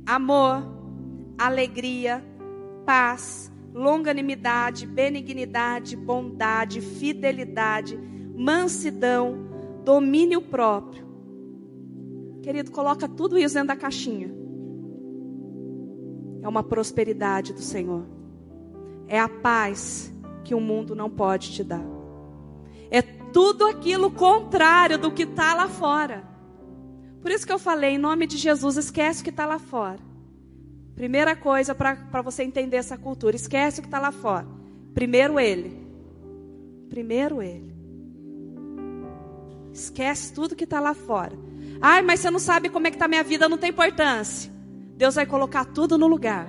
[0.05, 0.63] amor,
[1.39, 2.23] alegria,
[2.85, 7.99] paz, longanimidade, benignidade, bondade, fidelidade,
[8.37, 9.49] mansidão,
[9.83, 11.07] domínio próprio.
[12.43, 14.42] Querido, coloca tudo isso dentro da caixinha
[16.43, 18.05] é uma prosperidade do Senhor.
[19.07, 20.13] É a paz
[20.45, 21.85] que o mundo não pode te dar.
[22.91, 26.25] É tudo aquilo contrário do que está lá fora.
[27.21, 30.01] Por isso que eu falei, em nome de Jesus, esquece o que está lá fora.
[30.95, 34.47] Primeira coisa para você entender essa cultura: esquece o que está lá fora.
[34.93, 35.81] Primeiro Ele.
[36.91, 37.73] Primeiro Ele.
[39.73, 41.33] Esquece tudo que está lá fora.
[41.81, 44.52] Ai, mas você não sabe como é que está minha vida, não tem importância.
[45.03, 46.47] Deus vai colocar tudo no lugar.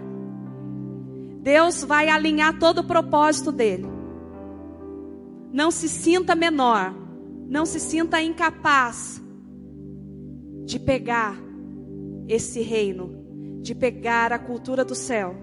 [1.41, 3.87] Deus vai alinhar todo o propósito dele.
[5.51, 6.93] Não se sinta menor,
[7.49, 9.19] não se sinta incapaz
[10.65, 11.35] de pegar
[12.27, 15.35] esse reino, de pegar a cultura do céu.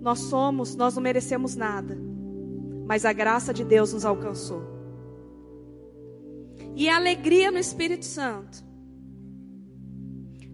[0.00, 1.96] Nós somos, nós não merecemos nada,
[2.88, 4.64] mas a graça de Deus nos alcançou.
[6.74, 8.66] E a alegria no Espírito Santo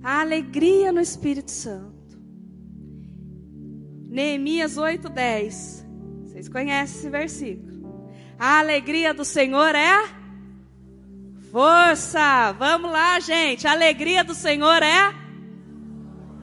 [0.04, 2.18] a alegria no Espírito Santo.
[4.06, 5.82] Neemias 8:10.
[6.24, 8.12] Vocês conhecem esse versículo?
[8.38, 10.06] A alegria do Senhor é
[11.50, 12.52] força.
[12.52, 13.66] Vamos lá, gente.
[13.66, 15.14] A alegria do Senhor é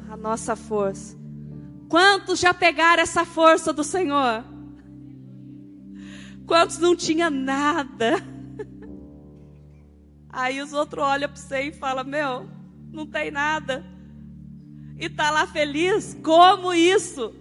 [0.10, 1.16] a nossa força.
[1.88, 4.44] Quantos já pegaram essa força do Senhor?
[6.48, 8.16] Quantos não tinha nada?
[10.30, 12.61] Aí os outros olham para você e falam: Meu,
[12.92, 13.86] não tem nada.
[14.98, 16.18] E está lá feliz?
[16.24, 17.34] Como isso?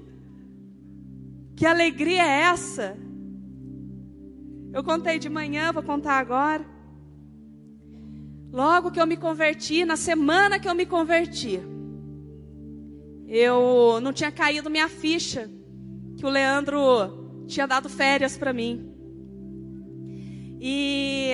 [1.57, 2.97] Que alegria é essa?
[4.73, 6.65] Eu contei de manhã, vou contar agora.
[8.53, 11.61] Logo que eu me converti, na semana que eu me converti,
[13.29, 15.51] eu não tinha caído minha ficha
[16.17, 18.93] que o Leandro tinha dado férias para mim.
[20.61, 21.33] E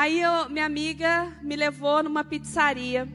[0.00, 3.06] Aí eu, minha amiga me levou numa pizzaria.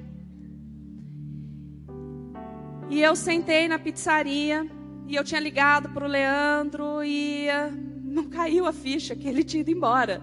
[2.91, 4.69] E eu sentei na pizzaria
[5.07, 7.71] e eu tinha ligado para o Leandro e eh,
[8.03, 10.21] não caiu a ficha que ele tinha ido embora.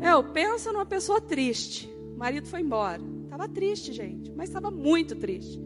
[0.00, 1.92] Eu penso numa pessoa triste.
[2.14, 3.02] O marido foi embora.
[3.24, 5.60] Estava triste, gente, mas estava muito triste.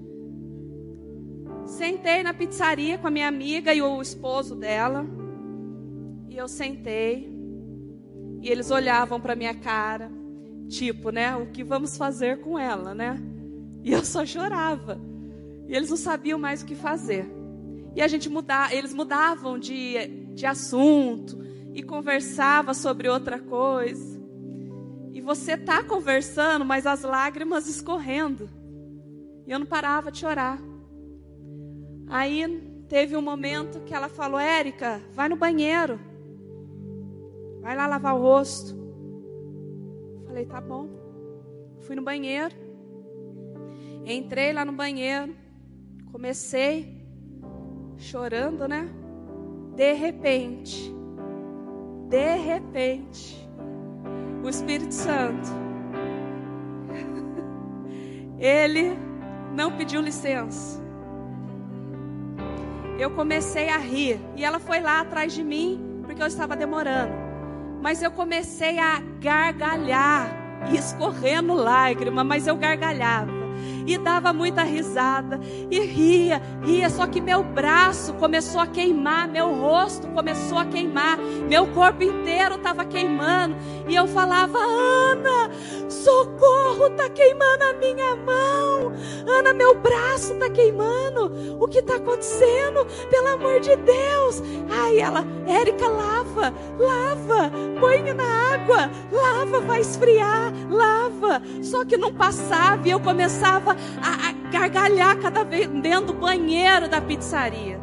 [1.67, 5.05] Sentei na pizzaria com a minha amiga e o esposo dela.
[6.31, 7.34] E eu sentei.
[8.45, 10.13] E eles olhavam para minha cara,
[10.69, 11.35] tipo, né?
[11.35, 13.19] O que vamos fazer com ela, né?
[13.83, 15.01] E eu só chorava.
[15.67, 17.27] E eles não sabiam mais o que fazer.
[17.97, 19.97] E a gente mudava, eles mudavam de,
[20.35, 21.43] de assunto
[21.73, 24.21] e conversava sobre outra coisa.
[25.15, 28.51] E você tá conversando, mas as lágrimas escorrendo.
[29.47, 30.61] E eu não parava de chorar.
[32.09, 35.99] Aí teve um momento que ela falou: Érica, vai no banheiro.
[37.65, 38.77] Vai lá lavar o rosto.
[40.27, 40.87] Falei: tá bom.
[41.81, 42.55] Fui no banheiro.
[44.05, 45.35] Entrei lá no banheiro.
[46.13, 47.07] Comecei
[47.97, 48.87] chorando, né?
[49.75, 50.95] De repente,
[52.11, 53.49] de repente,
[54.45, 55.49] o Espírito Santo,
[58.39, 58.93] ele
[59.55, 60.85] não pediu licença.
[62.99, 67.24] Eu comecei a rir e ela foi lá atrás de mim porque eu estava demorando.
[67.85, 70.35] Mas eu comecei a gargalhar
[70.73, 73.31] escorrendo lágrima, mas eu gargalhava
[73.87, 76.89] e dava muita risada e ria, ria.
[76.91, 82.57] Só que meu braço começou a queimar, meu rosto começou a queimar, meu corpo inteiro
[82.57, 83.57] estava queimando.
[83.89, 85.51] E eu falava: Ana,
[85.89, 88.93] socorro, tá queimando a minha mão.
[89.27, 91.59] Ana, meu braço tá queimando.
[91.63, 92.87] O que está acontecendo?
[93.11, 94.43] Pelo amor de Deus.
[94.71, 101.43] Aí ela, Érica, lava, lava, põe na água, lava, vai esfriar, lava.
[101.63, 106.89] Só que não passava e eu começava a, a gargalhar cada vez dentro do banheiro
[106.89, 107.81] da pizzaria.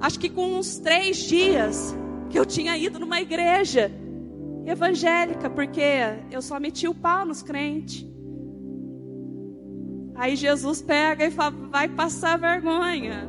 [0.00, 1.94] Acho que com uns três dias
[2.30, 3.90] que eu tinha ido numa igreja
[4.66, 5.82] evangélica, porque
[6.30, 8.06] eu só meti o pau nos crentes.
[10.14, 13.28] Aí Jesus pega e fala, vai passar vergonha.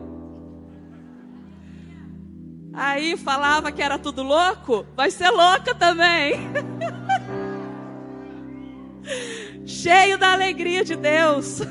[2.73, 6.35] Aí falava que era tudo louco, vai ser louca também.
[9.65, 11.61] cheio da alegria de Deus.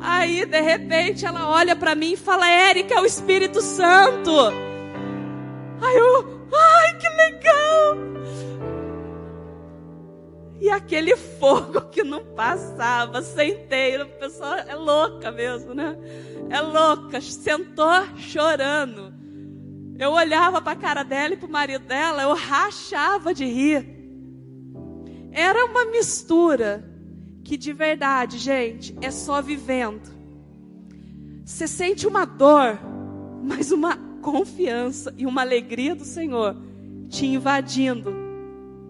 [0.00, 4.30] Aí, de repente, ela olha para mim e fala: Érica, é o Espírito Santo.
[5.82, 8.10] Aí eu, ai, que legal.
[10.60, 15.96] E aquele fogo que não passava, sentei, a pessoa é louca mesmo, né?
[16.50, 19.12] É louca, sentou chorando.
[19.98, 23.99] Eu olhava para a cara dela e para o marido dela, eu rachava de rir.
[25.32, 26.84] Era uma mistura
[27.44, 30.08] que de verdade, gente, é só vivendo.
[31.44, 32.78] Você sente uma dor,
[33.42, 36.56] mas uma confiança e uma alegria do Senhor
[37.08, 38.14] te invadindo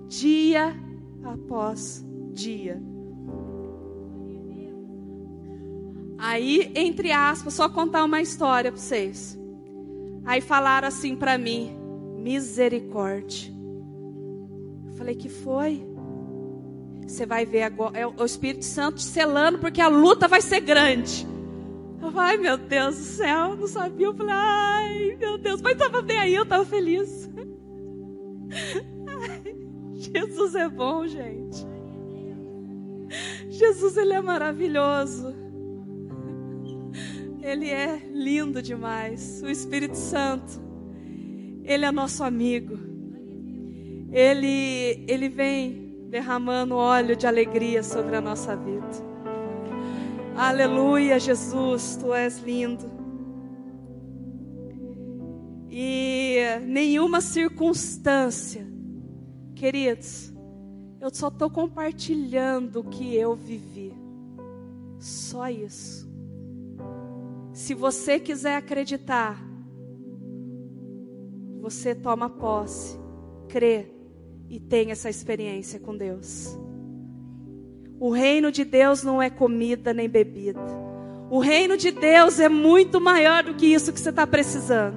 [0.08, 0.74] dia
[1.24, 2.82] após dia.
[6.18, 9.38] Aí, entre aspas, só contar uma história para vocês.
[10.24, 11.74] Aí falaram assim para mim:
[12.18, 13.50] misericórdia.
[14.86, 15.82] Eu falei que foi.
[17.10, 21.26] Você vai ver agora, é o Espírito Santo selando, porque a luta vai ser grande.
[22.00, 24.06] Eu falei, ai meu Deus do céu, não sabia.
[24.06, 27.28] Eu falei, ai meu Deus, mas estava bem aí, eu estava feliz.
[29.06, 29.56] Ai,
[29.94, 31.66] Jesus é bom, gente.
[33.48, 35.34] Jesus, Ele é maravilhoso.
[37.42, 39.42] Ele é lindo demais.
[39.42, 40.60] O Espírito Santo,
[41.64, 42.78] Ele é nosso amigo.
[44.12, 45.79] Ele, ele vem
[46.10, 48.90] derramando óleo de alegria sobre a nossa vida.
[50.36, 52.90] Aleluia, Jesus, tu és lindo.
[55.70, 58.66] E nenhuma circunstância,
[59.54, 60.34] queridos,
[61.00, 63.94] eu só estou compartilhando o que eu vivi.
[64.98, 66.10] Só isso.
[67.52, 69.40] Se você quiser acreditar,
[71.60, 72.98] você toma posse,
[73.48, 73.99] crê
[74.50, 76.58] e tenha essa experiência com Deus.
[78.00, 80.60] O reino de Deus não é comida nem bebida.
[81.30, 84.96] O reino de Deus é muito maior do que isso que você está precisando.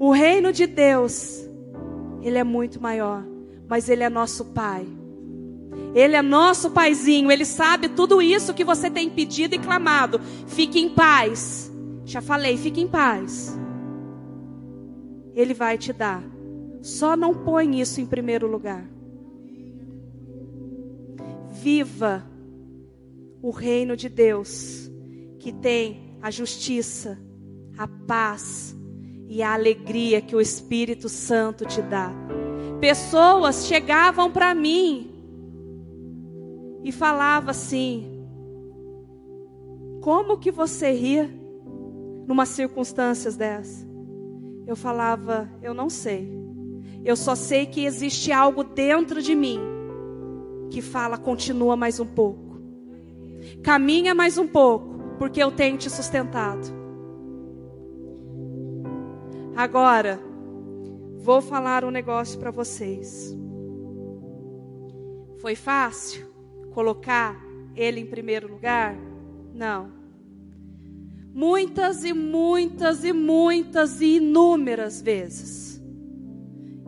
[0.00, 1.48] O reino de Deus,
[2.20, 3.24] ele é muito maior,
[3.68, 4.84] mas ele é nosso Pai.
[5.94, 10.20] Ele é nosso paizinho, ele sabe tudo isso que você tem pedido e clamado.
[10.48, 11.70] Fique em paz.
[12.04, 13.56] Já falei, fique em paz.
[15.34, 16.33] Ele vai te dar.
[16.84, 18.86] Só não põe isso em primeiro lugar.
[21.50, 22.22] Viva
[23.40, 24.90] o reino de Deus,
[25.38, 27.18] que tem a justiça,
[27.78, 28.76] a paz
[29.26, 32.12] e a alegria que o Espírito Santo te dá.
[32.82, 35.10] Pessoas chegavam para mim
[36.84, 38.26] e falavam assim:
[40.02, 41.30] Como que você ria
[42.26, 43.86] numa circunstâncias dessas?
[44.66, 46.43] Eu falava: Eu não sei.
[47.04, 49.60] Eu só sei que existe algo dentro de mim
[50.70, 52.58] que fala: continua mais um pouco,
[53.62, 56.66] caminha mais um pouco, porque eu tenho te sustentado.
[59.54, 60.18] Agora,
[61.18, 63.36] vou falar um negócio para vocês.
[65.38, 66.26] Foi fácil
[66.72, 67.36] colocar
[67.76, 68.96] ele em primeiro lugar?
[69.54, 69.92] Não.
[71.32, 75.63] Muitas e muitas e muitas e inúmeras vezes.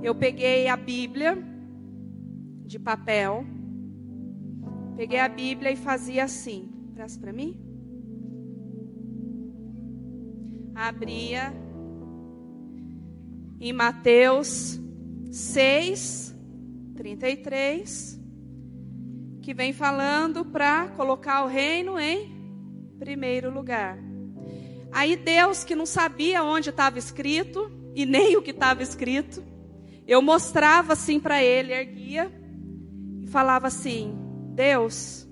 [0.03, 1.37] Eu peguei a Bíblia
[2.65, 3.45] de papel,
[4.97, 6.69] peguei a Bíblia e fazia assim.
[6.95, 7.61] Presta para mim.
[10.75, 11.53] Abria
[13.59, 14.79] em Mateus
[15.31, 16.35] 6,
[16.97, 18.21] 33,
[19.41, 22.35] que vem falando para colocar o reino em
[22.99, 23.99] primeiro lugar.
[24.93, 29.43] Aí Deus, que não sabia onde estava escrito e nem o que estava escrito,
[30.07, 32.31] eu mostrava assim para ele, erguia
[33.23, 34.15] e falava assim:
[34.55, 35.27] Deus,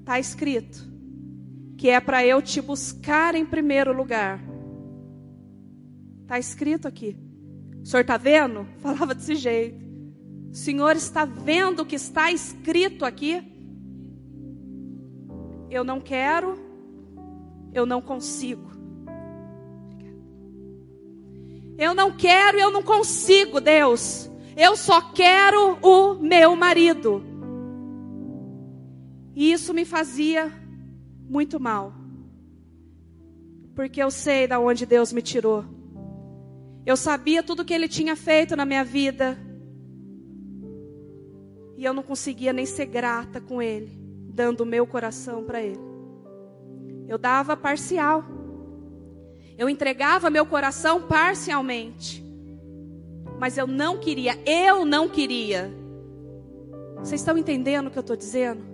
[0.00, 0.96] está escrito
[1.76, 4.40] que é para eu te buscar em primeiro lugar.
[6.22, 7.16] Está escrito aqui.
[7.82, 8.66] O senhor está vendo?
[8.80, 9.84] Falava desse jeito.
[10.50, 13.42] O senhor está vendo o que está escrito aqui?
[15.70, 16.58] Eu não quero,
[17.72, 18.70] eu não consigo.
[21.78, 24.30] Eu não quero, eu não consigo, Deus.
[24.56, 27.22] Eu só quero o meu marido.
[29.34, 30.50] E isso me fazia
[31.28, 31.92] muito mal.
[33.74, 35.64] Porque eu sei da onde Deus me tirou.
[36.86, 39.36] Eu sabia tudo que ele tinha feito na minha vida.
[41.76, 43.90] E eu não conseguia nem ser grata com ele,
[44.32, 45.80] dando o meu coração para ele.
[47.06, 48.24] Eu dava parcial.
[49.58, 52.24] Eu entregava meu coração parcialmente.
[53.38, 55.72] Mas eu não queria, eu não queria.
[56.98, 58.64] Vocês estão entendendo o que eu estou dizendo?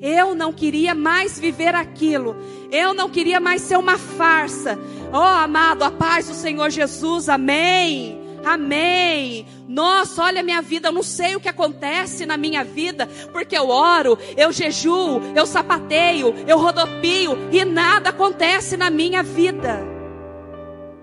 [0.00, 2.36] Eu não queria mais viver aquilo.
[2.70, 4.78] Eu não queria mais ser uma farsa.
[5.12, 7.28] Oh, amado, a paz do Senhor Jesus.
[7.28, 8.23] Amém.
[8.44, 9.46] Amém.
[9.66, 13.56] Nossa, olha a minha vida, eu não sei o que acontece na minha vida, porque
[13.56, 19.80] eu oro, eu jejuo, eu sapateio, eu rodopio e nada acontece na minha vida.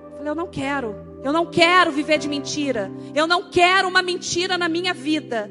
[0.03, 1.11] Eu falei, eu não quero.
[1.23, 2.91] Eu não quero viver de mentira.
[3.13, 5.49] Eu não quero uma mentira na minha vida.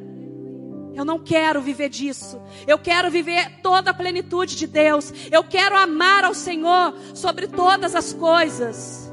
[0.95, 2.41] Eu não quero viver disso.
[2.67, 5.13] Eu quero viver toda a plenitude de Deus.
[5.31, 9.10] Eu quero amar ao Senhor sobre todas as coisas.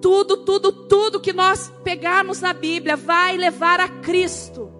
[0.00, 4.72] Tudo, tudo, tudo que nós pegarmos na Bíblia vai levar a Cristo.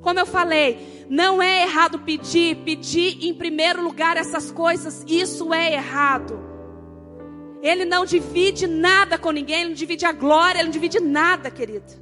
[0.00, 5.74] Como eu falei, não é errado pedir, pedir em primeiro lugar essas coisas, isso é
[5.74, 6.38] errado.
[7.62, 11.50] Ele não divide nada com ninguém, ele não divide a glória, ele não divide nada,
[11.50, 11.92] querido.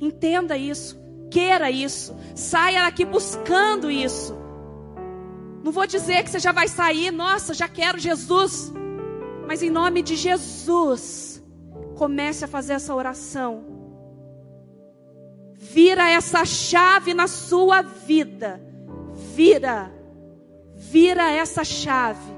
[0.00, 1.00] Entenda isso,
[1.30, 4.36] queira isso, saia daqui buscando isso.
[5.64, 8.72] Não vou dizer que você já vai sair, nossa, já quero Jesus.
[9.48, 11.42] Mas em nome de Jesus,
[11.96, 13.64] comece a fazer essa oração.
[15.54, 18.60] Vira essa chave na sua vida.
[19.34, 19.90] Vira.
[20.76, 22.30] Vira essa chave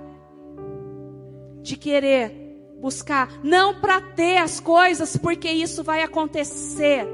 [1.61, 2.33] de querer
[2.81, 7.09] buscar, não para ter as coisas, porque isso vai acontecer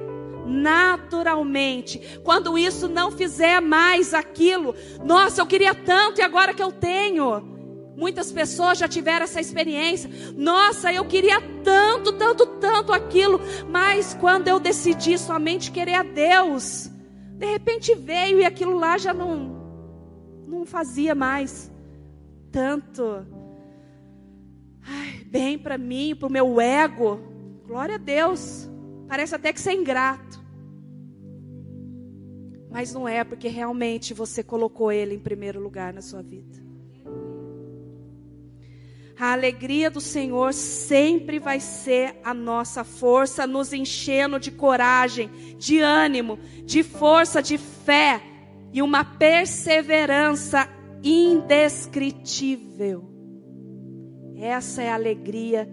[0.45, 2.21] naturalmente.
[2.23, 7.56] Quando isso não fizer mais aquilo, nossa, eu queria tanto e agora que eu tenho.
[7.97, 10.11] Muitas pessoas já tiveram essa experiência.
[10.37, 16.91] Nossa, eu queria tanto, tanto, tanto aquilo, mas quando eu decidi somente querer a Deus,
[17.33, 19.57] de repente veio e aquilo lá já não
[20.47, 21.71] não fazia mais
[22.53, 23.27] tanto
[25.27, 27.19] bem para mim, para o meu ego.
[27.67, 28.71] Glória a Deus.
[29.09, 30.45] Parece até que você é ingrato.
[32.71, 36.66] Mas não é, porque realmente você colocou Ele em primeiro lugar na sua vida.
[39.19, 45.81] A alegria do Senhor sempre vai ser a nossa força, nos enchendo de coragem, de
[45.81, 48.21] ânimo, de força, de fé
[48.73, 50.69] e uma perseverança
[51.03, 53.11] indescritível.
[54.37, 55.67] Essa é a alegria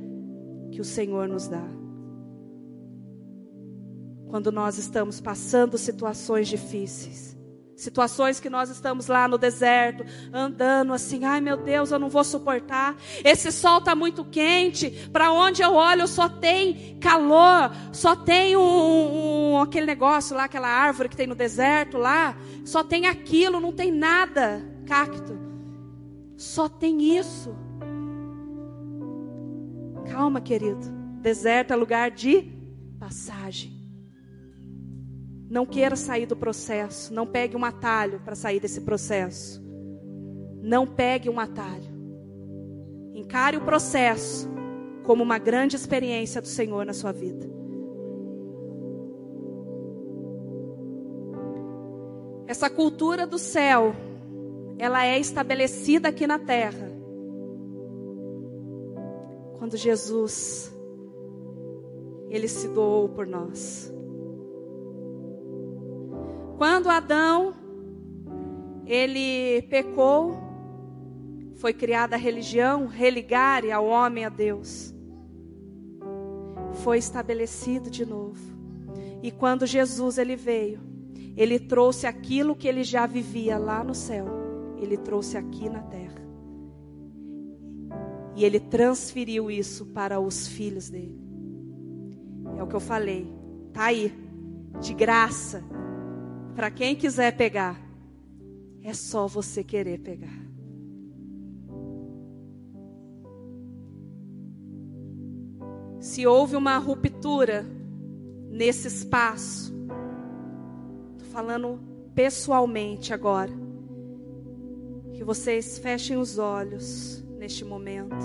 [0.72, 1.68] que o Senhor nos dá.
[4.30, 7.38] Quando nós estamos passando situações difíceis,
[7.76, 12.24] situações que nós estamos lá no deserto, andando assim, ai meu Deus, eu não vou
[12.24, 12.96] suportar.
[13.24, 19.54] Esse sol está muito quente, para onde eu olho só tem calor, só tem um,
[19.54, 23.72] um, aquele negócio lá, aquela árvore que tem no deserto lá, só tem aquilo, não
[23.72, 25.38] tem nada, cacto.
[26.36, 27.56] Só tem isso.
[30.12, 30.92] Calma, querido.
[31.22, 32.52] Deserto é lugar de
[33.00, 33.83] passagem.
[35.54, 37.14] Não queira sair do processo.
[37.14, 39.64] Não pegue um atalho para sair desse processo.
[40.64, 41.94] Não pegue um atalho.
[43.14, 44.50] Encare o processo
[45.04, 47.48] como uma grande experiência do Senhor na sua vida.
[52.48, 53.94] Essa cultura do céu,
[54.80, 56.92] ela é estabelecida aqui na terra.
[59.60, 60.74] Quando Jesus
[62.28, 63.94] ele se doou por nós.
[66.64, 67.54] Quando Adão
[68.86, 70.38] ele pecou,
[71.56, 74.96] foi criada a religião, religare ao homem a Deus.
[76.76, 78.40] Foi estabelecido de novo.
[79.22, 80.80] E quando Jesus ele veio,
[81.36, 84.28] ele trouxe aquilo que ele já vivia lá no céu,
[84.78, 86.22] ele trouxe aqui na terra.
[88.38, 91.20] E ele transferiu isso para os filhos dele.
[92.58, 93.30] É o que eu falei.
[93.74, 94.14] Tá aí,
[94.80, 95.62] de graça,
[96.56, 97.80] para quem quiser pegar.
[98.84, 100.44] É só você querer pegar.
[106.00, 107.66] Se houve uma ruptura
[108.50, 109.74] nesse espaço,
[111.14, 111.80] estou falando
[112.14, 113.52] pessoalmente agora,
[115.14, 118.16] que vocês fechem os olhos neste momento.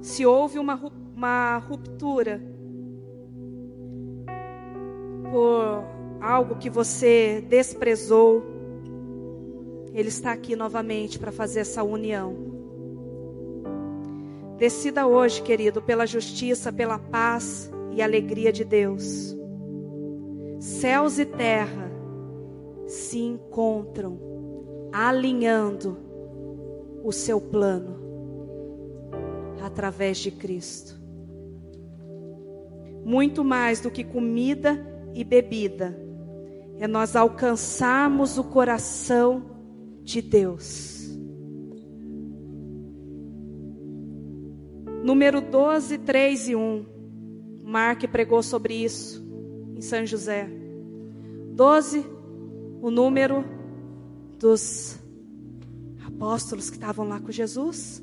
[0.00, 0.80] Se houve uma,
[1.14, 2.40] uma ruptura
[6.34, 8.42] algo que você desprezou,
[9.92, 12.34] Ele está aqui novamente para fazer essa união.
[14.58, 19.36] Decida hoje, querido, pela justiça, pela paz e alegria de Deus.
[20.58, 21.92] Céus e terra
[22.86, 24.18] se encontram
[24.92, 25.96] alinhando
[27.04, 28.02] o seu plano
[29.62, 31.00] através de Cristo.
[33.04, 36.03] Muito mais do que comida e bebida,
[36.78, 39.42] é nós alcançarmos o coração
[40.02, 41.08] de Deus.
[45.02, 46.86] Número 12, 3 e 1.
[47.62, 49.24] Mark pregou sobre isso
[49.76, 50.48] em São José.
[51.52, 52.06] 12,
[52.80, 53.44] o número
[54.38, 54.98] dos
[56.06, 58.02] apóstolos que estavam lá com Jesus.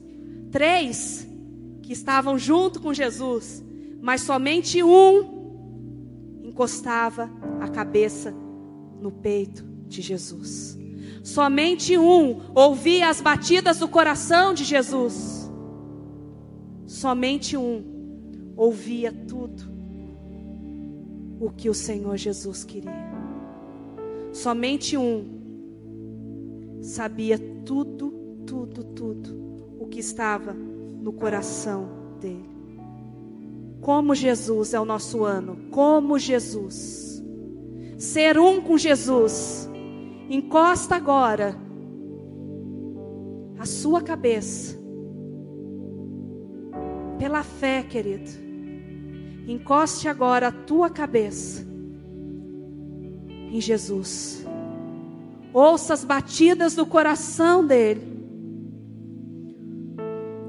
[0.52, 1.28] Três
[1.82, 3.64] que estavam junto com Jesus,
[4.02, 5.42] mas somente um
[6.44, 8.34] encostava a cabeça
[9.02, 10.78] no peito de Jesus.
[11.24, 15.52] Somente um ouvia as batidas do coração de Jesus.
[16.86, 17.84] Somente um
[18.56, 19.64] ouvia tudo
[21.40, 23.12] o que o Senhor Jesus queria.
[24.32, 25.42] Somente um
[26.82, 28.12] sabia tudo,
[28.46, 31.90] tudo, tudo o que estava no coração
[32.20, 32.50] dele.
[33.82, 37.11] Como Jesus é o nosso ano, como Jesus.
[38.02, 39.70] Ser um com Jesus.
[40.28, 41.56] Encosta agora
[43.60, 44.76] a sua cabeça
[47.20, 48.28] pela fé, querido.
[49.48, 51.64] Encoste agora a tua cabeça
[53.52, 54.48] em Jesus.
[55.54, 58.02] Ouça as batidas do coração dele.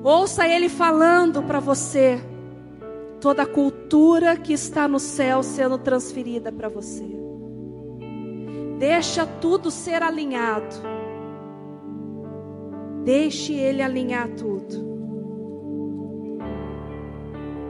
[0.02, 2.18] Ouça ele falando para você
[3.20, 7.21] toda a cultura que está no céu sendo transferida para você.
[8.82, 10.74] Deixa tudo ser alinhado.
[13.04, 14.74] Deixe ele alinhar tudo.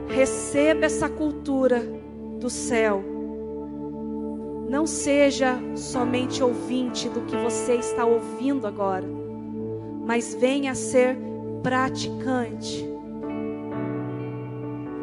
[0.07, 1.81] Receba essa cultura
[2.39, 3.03] do céu.
[4.67, 9.05] Não seja somente ouvinte do que você está ouvindo agora,
[10.07, 11.15] mas venha ser
[11.61, 12.89] praticante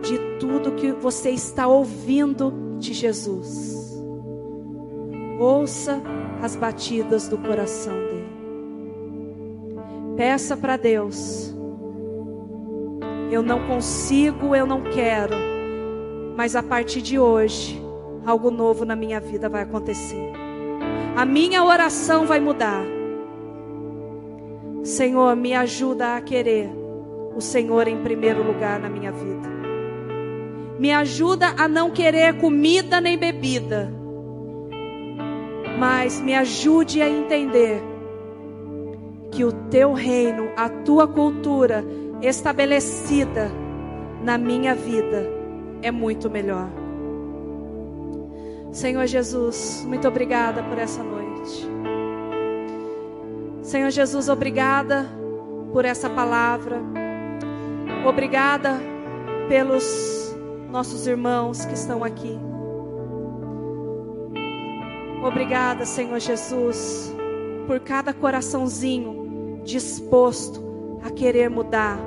[0.03, 3.89] de tudo que você está ouvindo de Jesus.
[5.41, 6.01] Ouça
[6.41, 8.30] as batidas do coração dele.
[10.16, 11.51] Peça para Deus
[13.30, 15.36] eu não consigo, eu não quero.
[16.36, 17.80] Mas a partir de hoje,
[18.26, 20.32] algo novo na minha vida vai acontecer.
[21.16, 22.82] A minha oração vai mudar.
[24.82, 26.70] Senhor, me ajuda a querer
[27.36, 29.49] o Senhor em primeiro lugar na minha vida.
[30.78, 33.93] Me ajuda a não querer comida nem bebida.
[35.81, 37.83] Mas me ajude a entender
[39.31, 41.83] que o teu reino, a tua cultura
[42.20, 43.51] estabelecida
[44.22, 45.26] na minha vida
[45.81, 46.68] é muito melhor.
[48.70, 51.66] Senhor Jesus, muito obrigada por essa noite.
[53.62, 55.07] Senhor Jesus, obrigada
[55.72, 56.78] por essa palavra.
[58.07, 58.78] Obrigada
[59.49, 60.37] pelos
[60.70, 62.50] nossos irmãos que estão aqui.
[65.23, 67.14] Obrigada, Senhor Jesus,
[67.66, 71.99] por cada coraçãozinho disposto a querer mudar,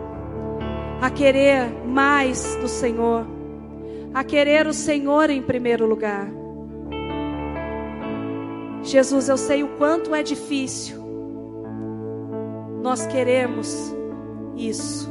[1.01, 3.25] a querer mais do Senhor,
[4.13, 6.27] a querer o Senhor em primeiro lugar.
[8.81, 11.03] Jesus, eu sei o quanto é difícil
[12.83, 13.95] nós queremos
[14.57, 15.09] isso.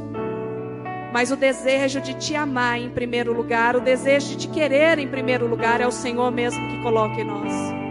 [1.11, 5.07] Mas o desejo de te amar em primeiro lugar, o desejo de te querer em
[5.07, 7.82] primeiro lugar, é o Senhor mesmo que coloca em nós.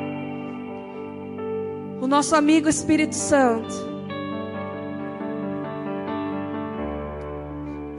[2.03, 3.73] O nosso amigo Espírito Santo,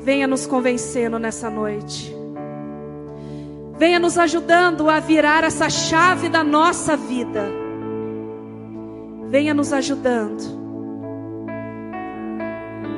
[0.01, 2.13] venha nos convencendo nessa noite.
[3.77, 7.49] Venha nos ajudando a virar essa chave da nossa vida.
[9.29, 10.43] Venha nos ajudando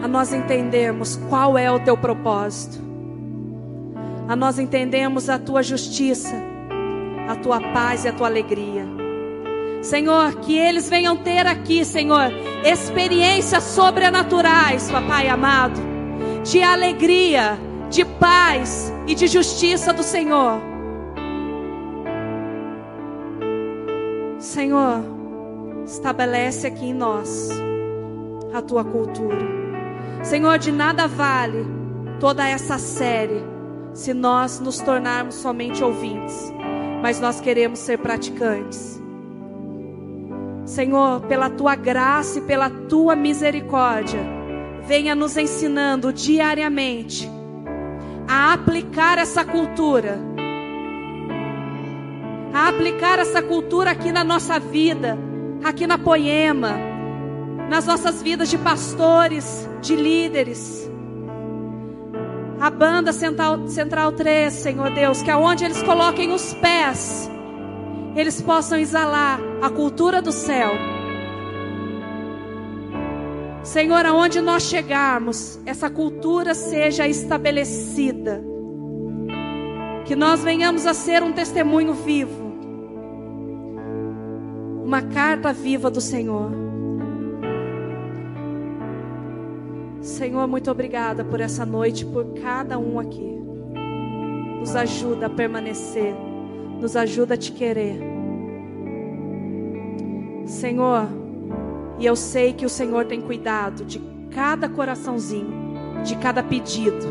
[0.04, 2.80] a nós entendermos qual é o teu propósito,
[4.28, 6.34] a nós entendemos a tua justiça,
[7.30, 8.95] a tua paz e a tua alegria.
[9.82, 12.32] Senhor, que eles venham ter aqui, Senhor,
[12.64, 15.80] experiências sobrenaturais, papai amado,
[16.44, 17.58] de alegria,
[17.90, 20.60] de paz e de justiça do Senhor.
[24.40, 25.04] Senhor,
[25.86, 27.50] estabelece aqui em nós
[28.54, 29.38] a tua cultura.
[30.24, 31.66] Senhor, de nada vale
[32.20, 33.44] toda essa série
[33.94, 36.52] se nós nos tornarmos somente ouvintes,
[37.02, 39.02] mas nós queremos ser praticantes.
[40.66, 44.20] Senhor, pela tua graça e pela tua misericórdia,
[44.88, 47.30] venha nos ensinando diariamente
[48.28, 50.20] a aplicar essa cultura,
[52.54, 55.18] a aplicar essa cultura aqui na nossa vida,
[55.64, 56.96] aqui na Poema
[57.70, 60.90] nas nossas vidas de pastores, de líderes.
[62.60, 67.30] A banda Central, Central 3, Senhor Deus, que aonde eles coloquem os pés,
[68.16, 70.72] eles possam exalar a cultura do céu.
[73.62, 78.42] Senhor, aonde nós chegarmos, essa cultura seja estabelecida.
[80.06, 82.46] Que nós venhamos a ser um testemunho vivo.
[84.86, 86.52] Uma carta viva do Senhor.
[90.00, 93.40] Senhor, muito obrigada por essa noite, por cada um aqui.
[94.60, 96.16] Nos ajuda a permanecer,
[96.86, 98.00] nos ajuda a te querer.
[100.46, 101.08] Senhor,
[101.98, 107.08] e eu sei que o Senhor tem cuidado de cada coraçãozinho, de cada pedido,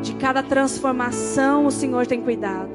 [0.00, 2.72] de cada transformação, o Senhor tem cuidado.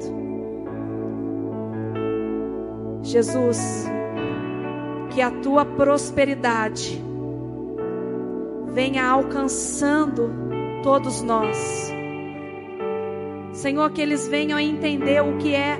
[3.02, 3.88] Jesus,
[5.10, 7.02] que a tua prosperidade
[8.72, 10.30] venha alcançando
[10.84, 11.97] todos nós.
[13.58, 15.78] Senhor, que eles venham a entender o que é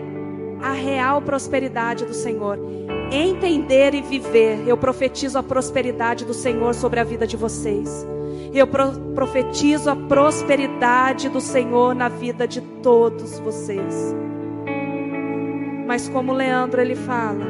[0.61, 2.59] a real prosperidade do Senhor.
[3.13, 4.67] Entender e viver.
[4.67, 8.05] Eu profetizo a prosperidade do Senhor sobre a vida de vocês.
[8.53, 14.15] Eu pro profetizo a prosperidade do Senhor na vida de todos vocês.
[15.87, 17.47] Mas como Leandro ele fala,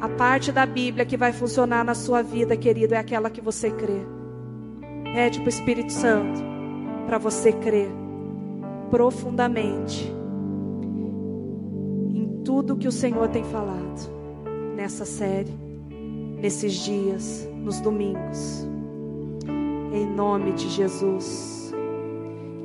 [0.00, 3.70] a parte da Bíblia que vai funcionar na sua vida, querido, é aquela que você
[3.70, 4.02] crê.
[5.14, 6.40] Pede para o Espírito Santo
[7.06, 8.07] para você crer
[8.90, 10.12] profundamente
[12.14, 14.10] em tudo que o Senhor tem falado
[14.74, 15.54] nessa série,
[16.40, 18.66] nesses dias, nos domingos.
[19.92, 21.72] Em nome de Jesus.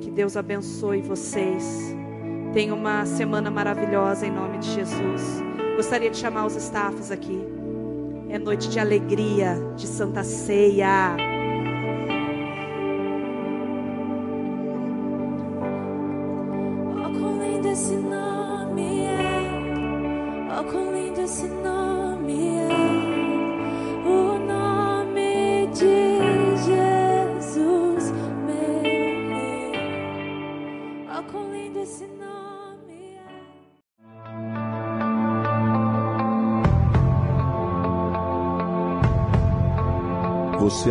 [0.02, 1.96] Que Deus abençoe vocês.
[2.54, 5.42] Tenha uma semana maravilhosa em nome de Jesus.
[5.76, 7.40] Gostaria de chamar os staffs aqui.
[8.30, 11.16] É noite de alegria, de Santa Ceia.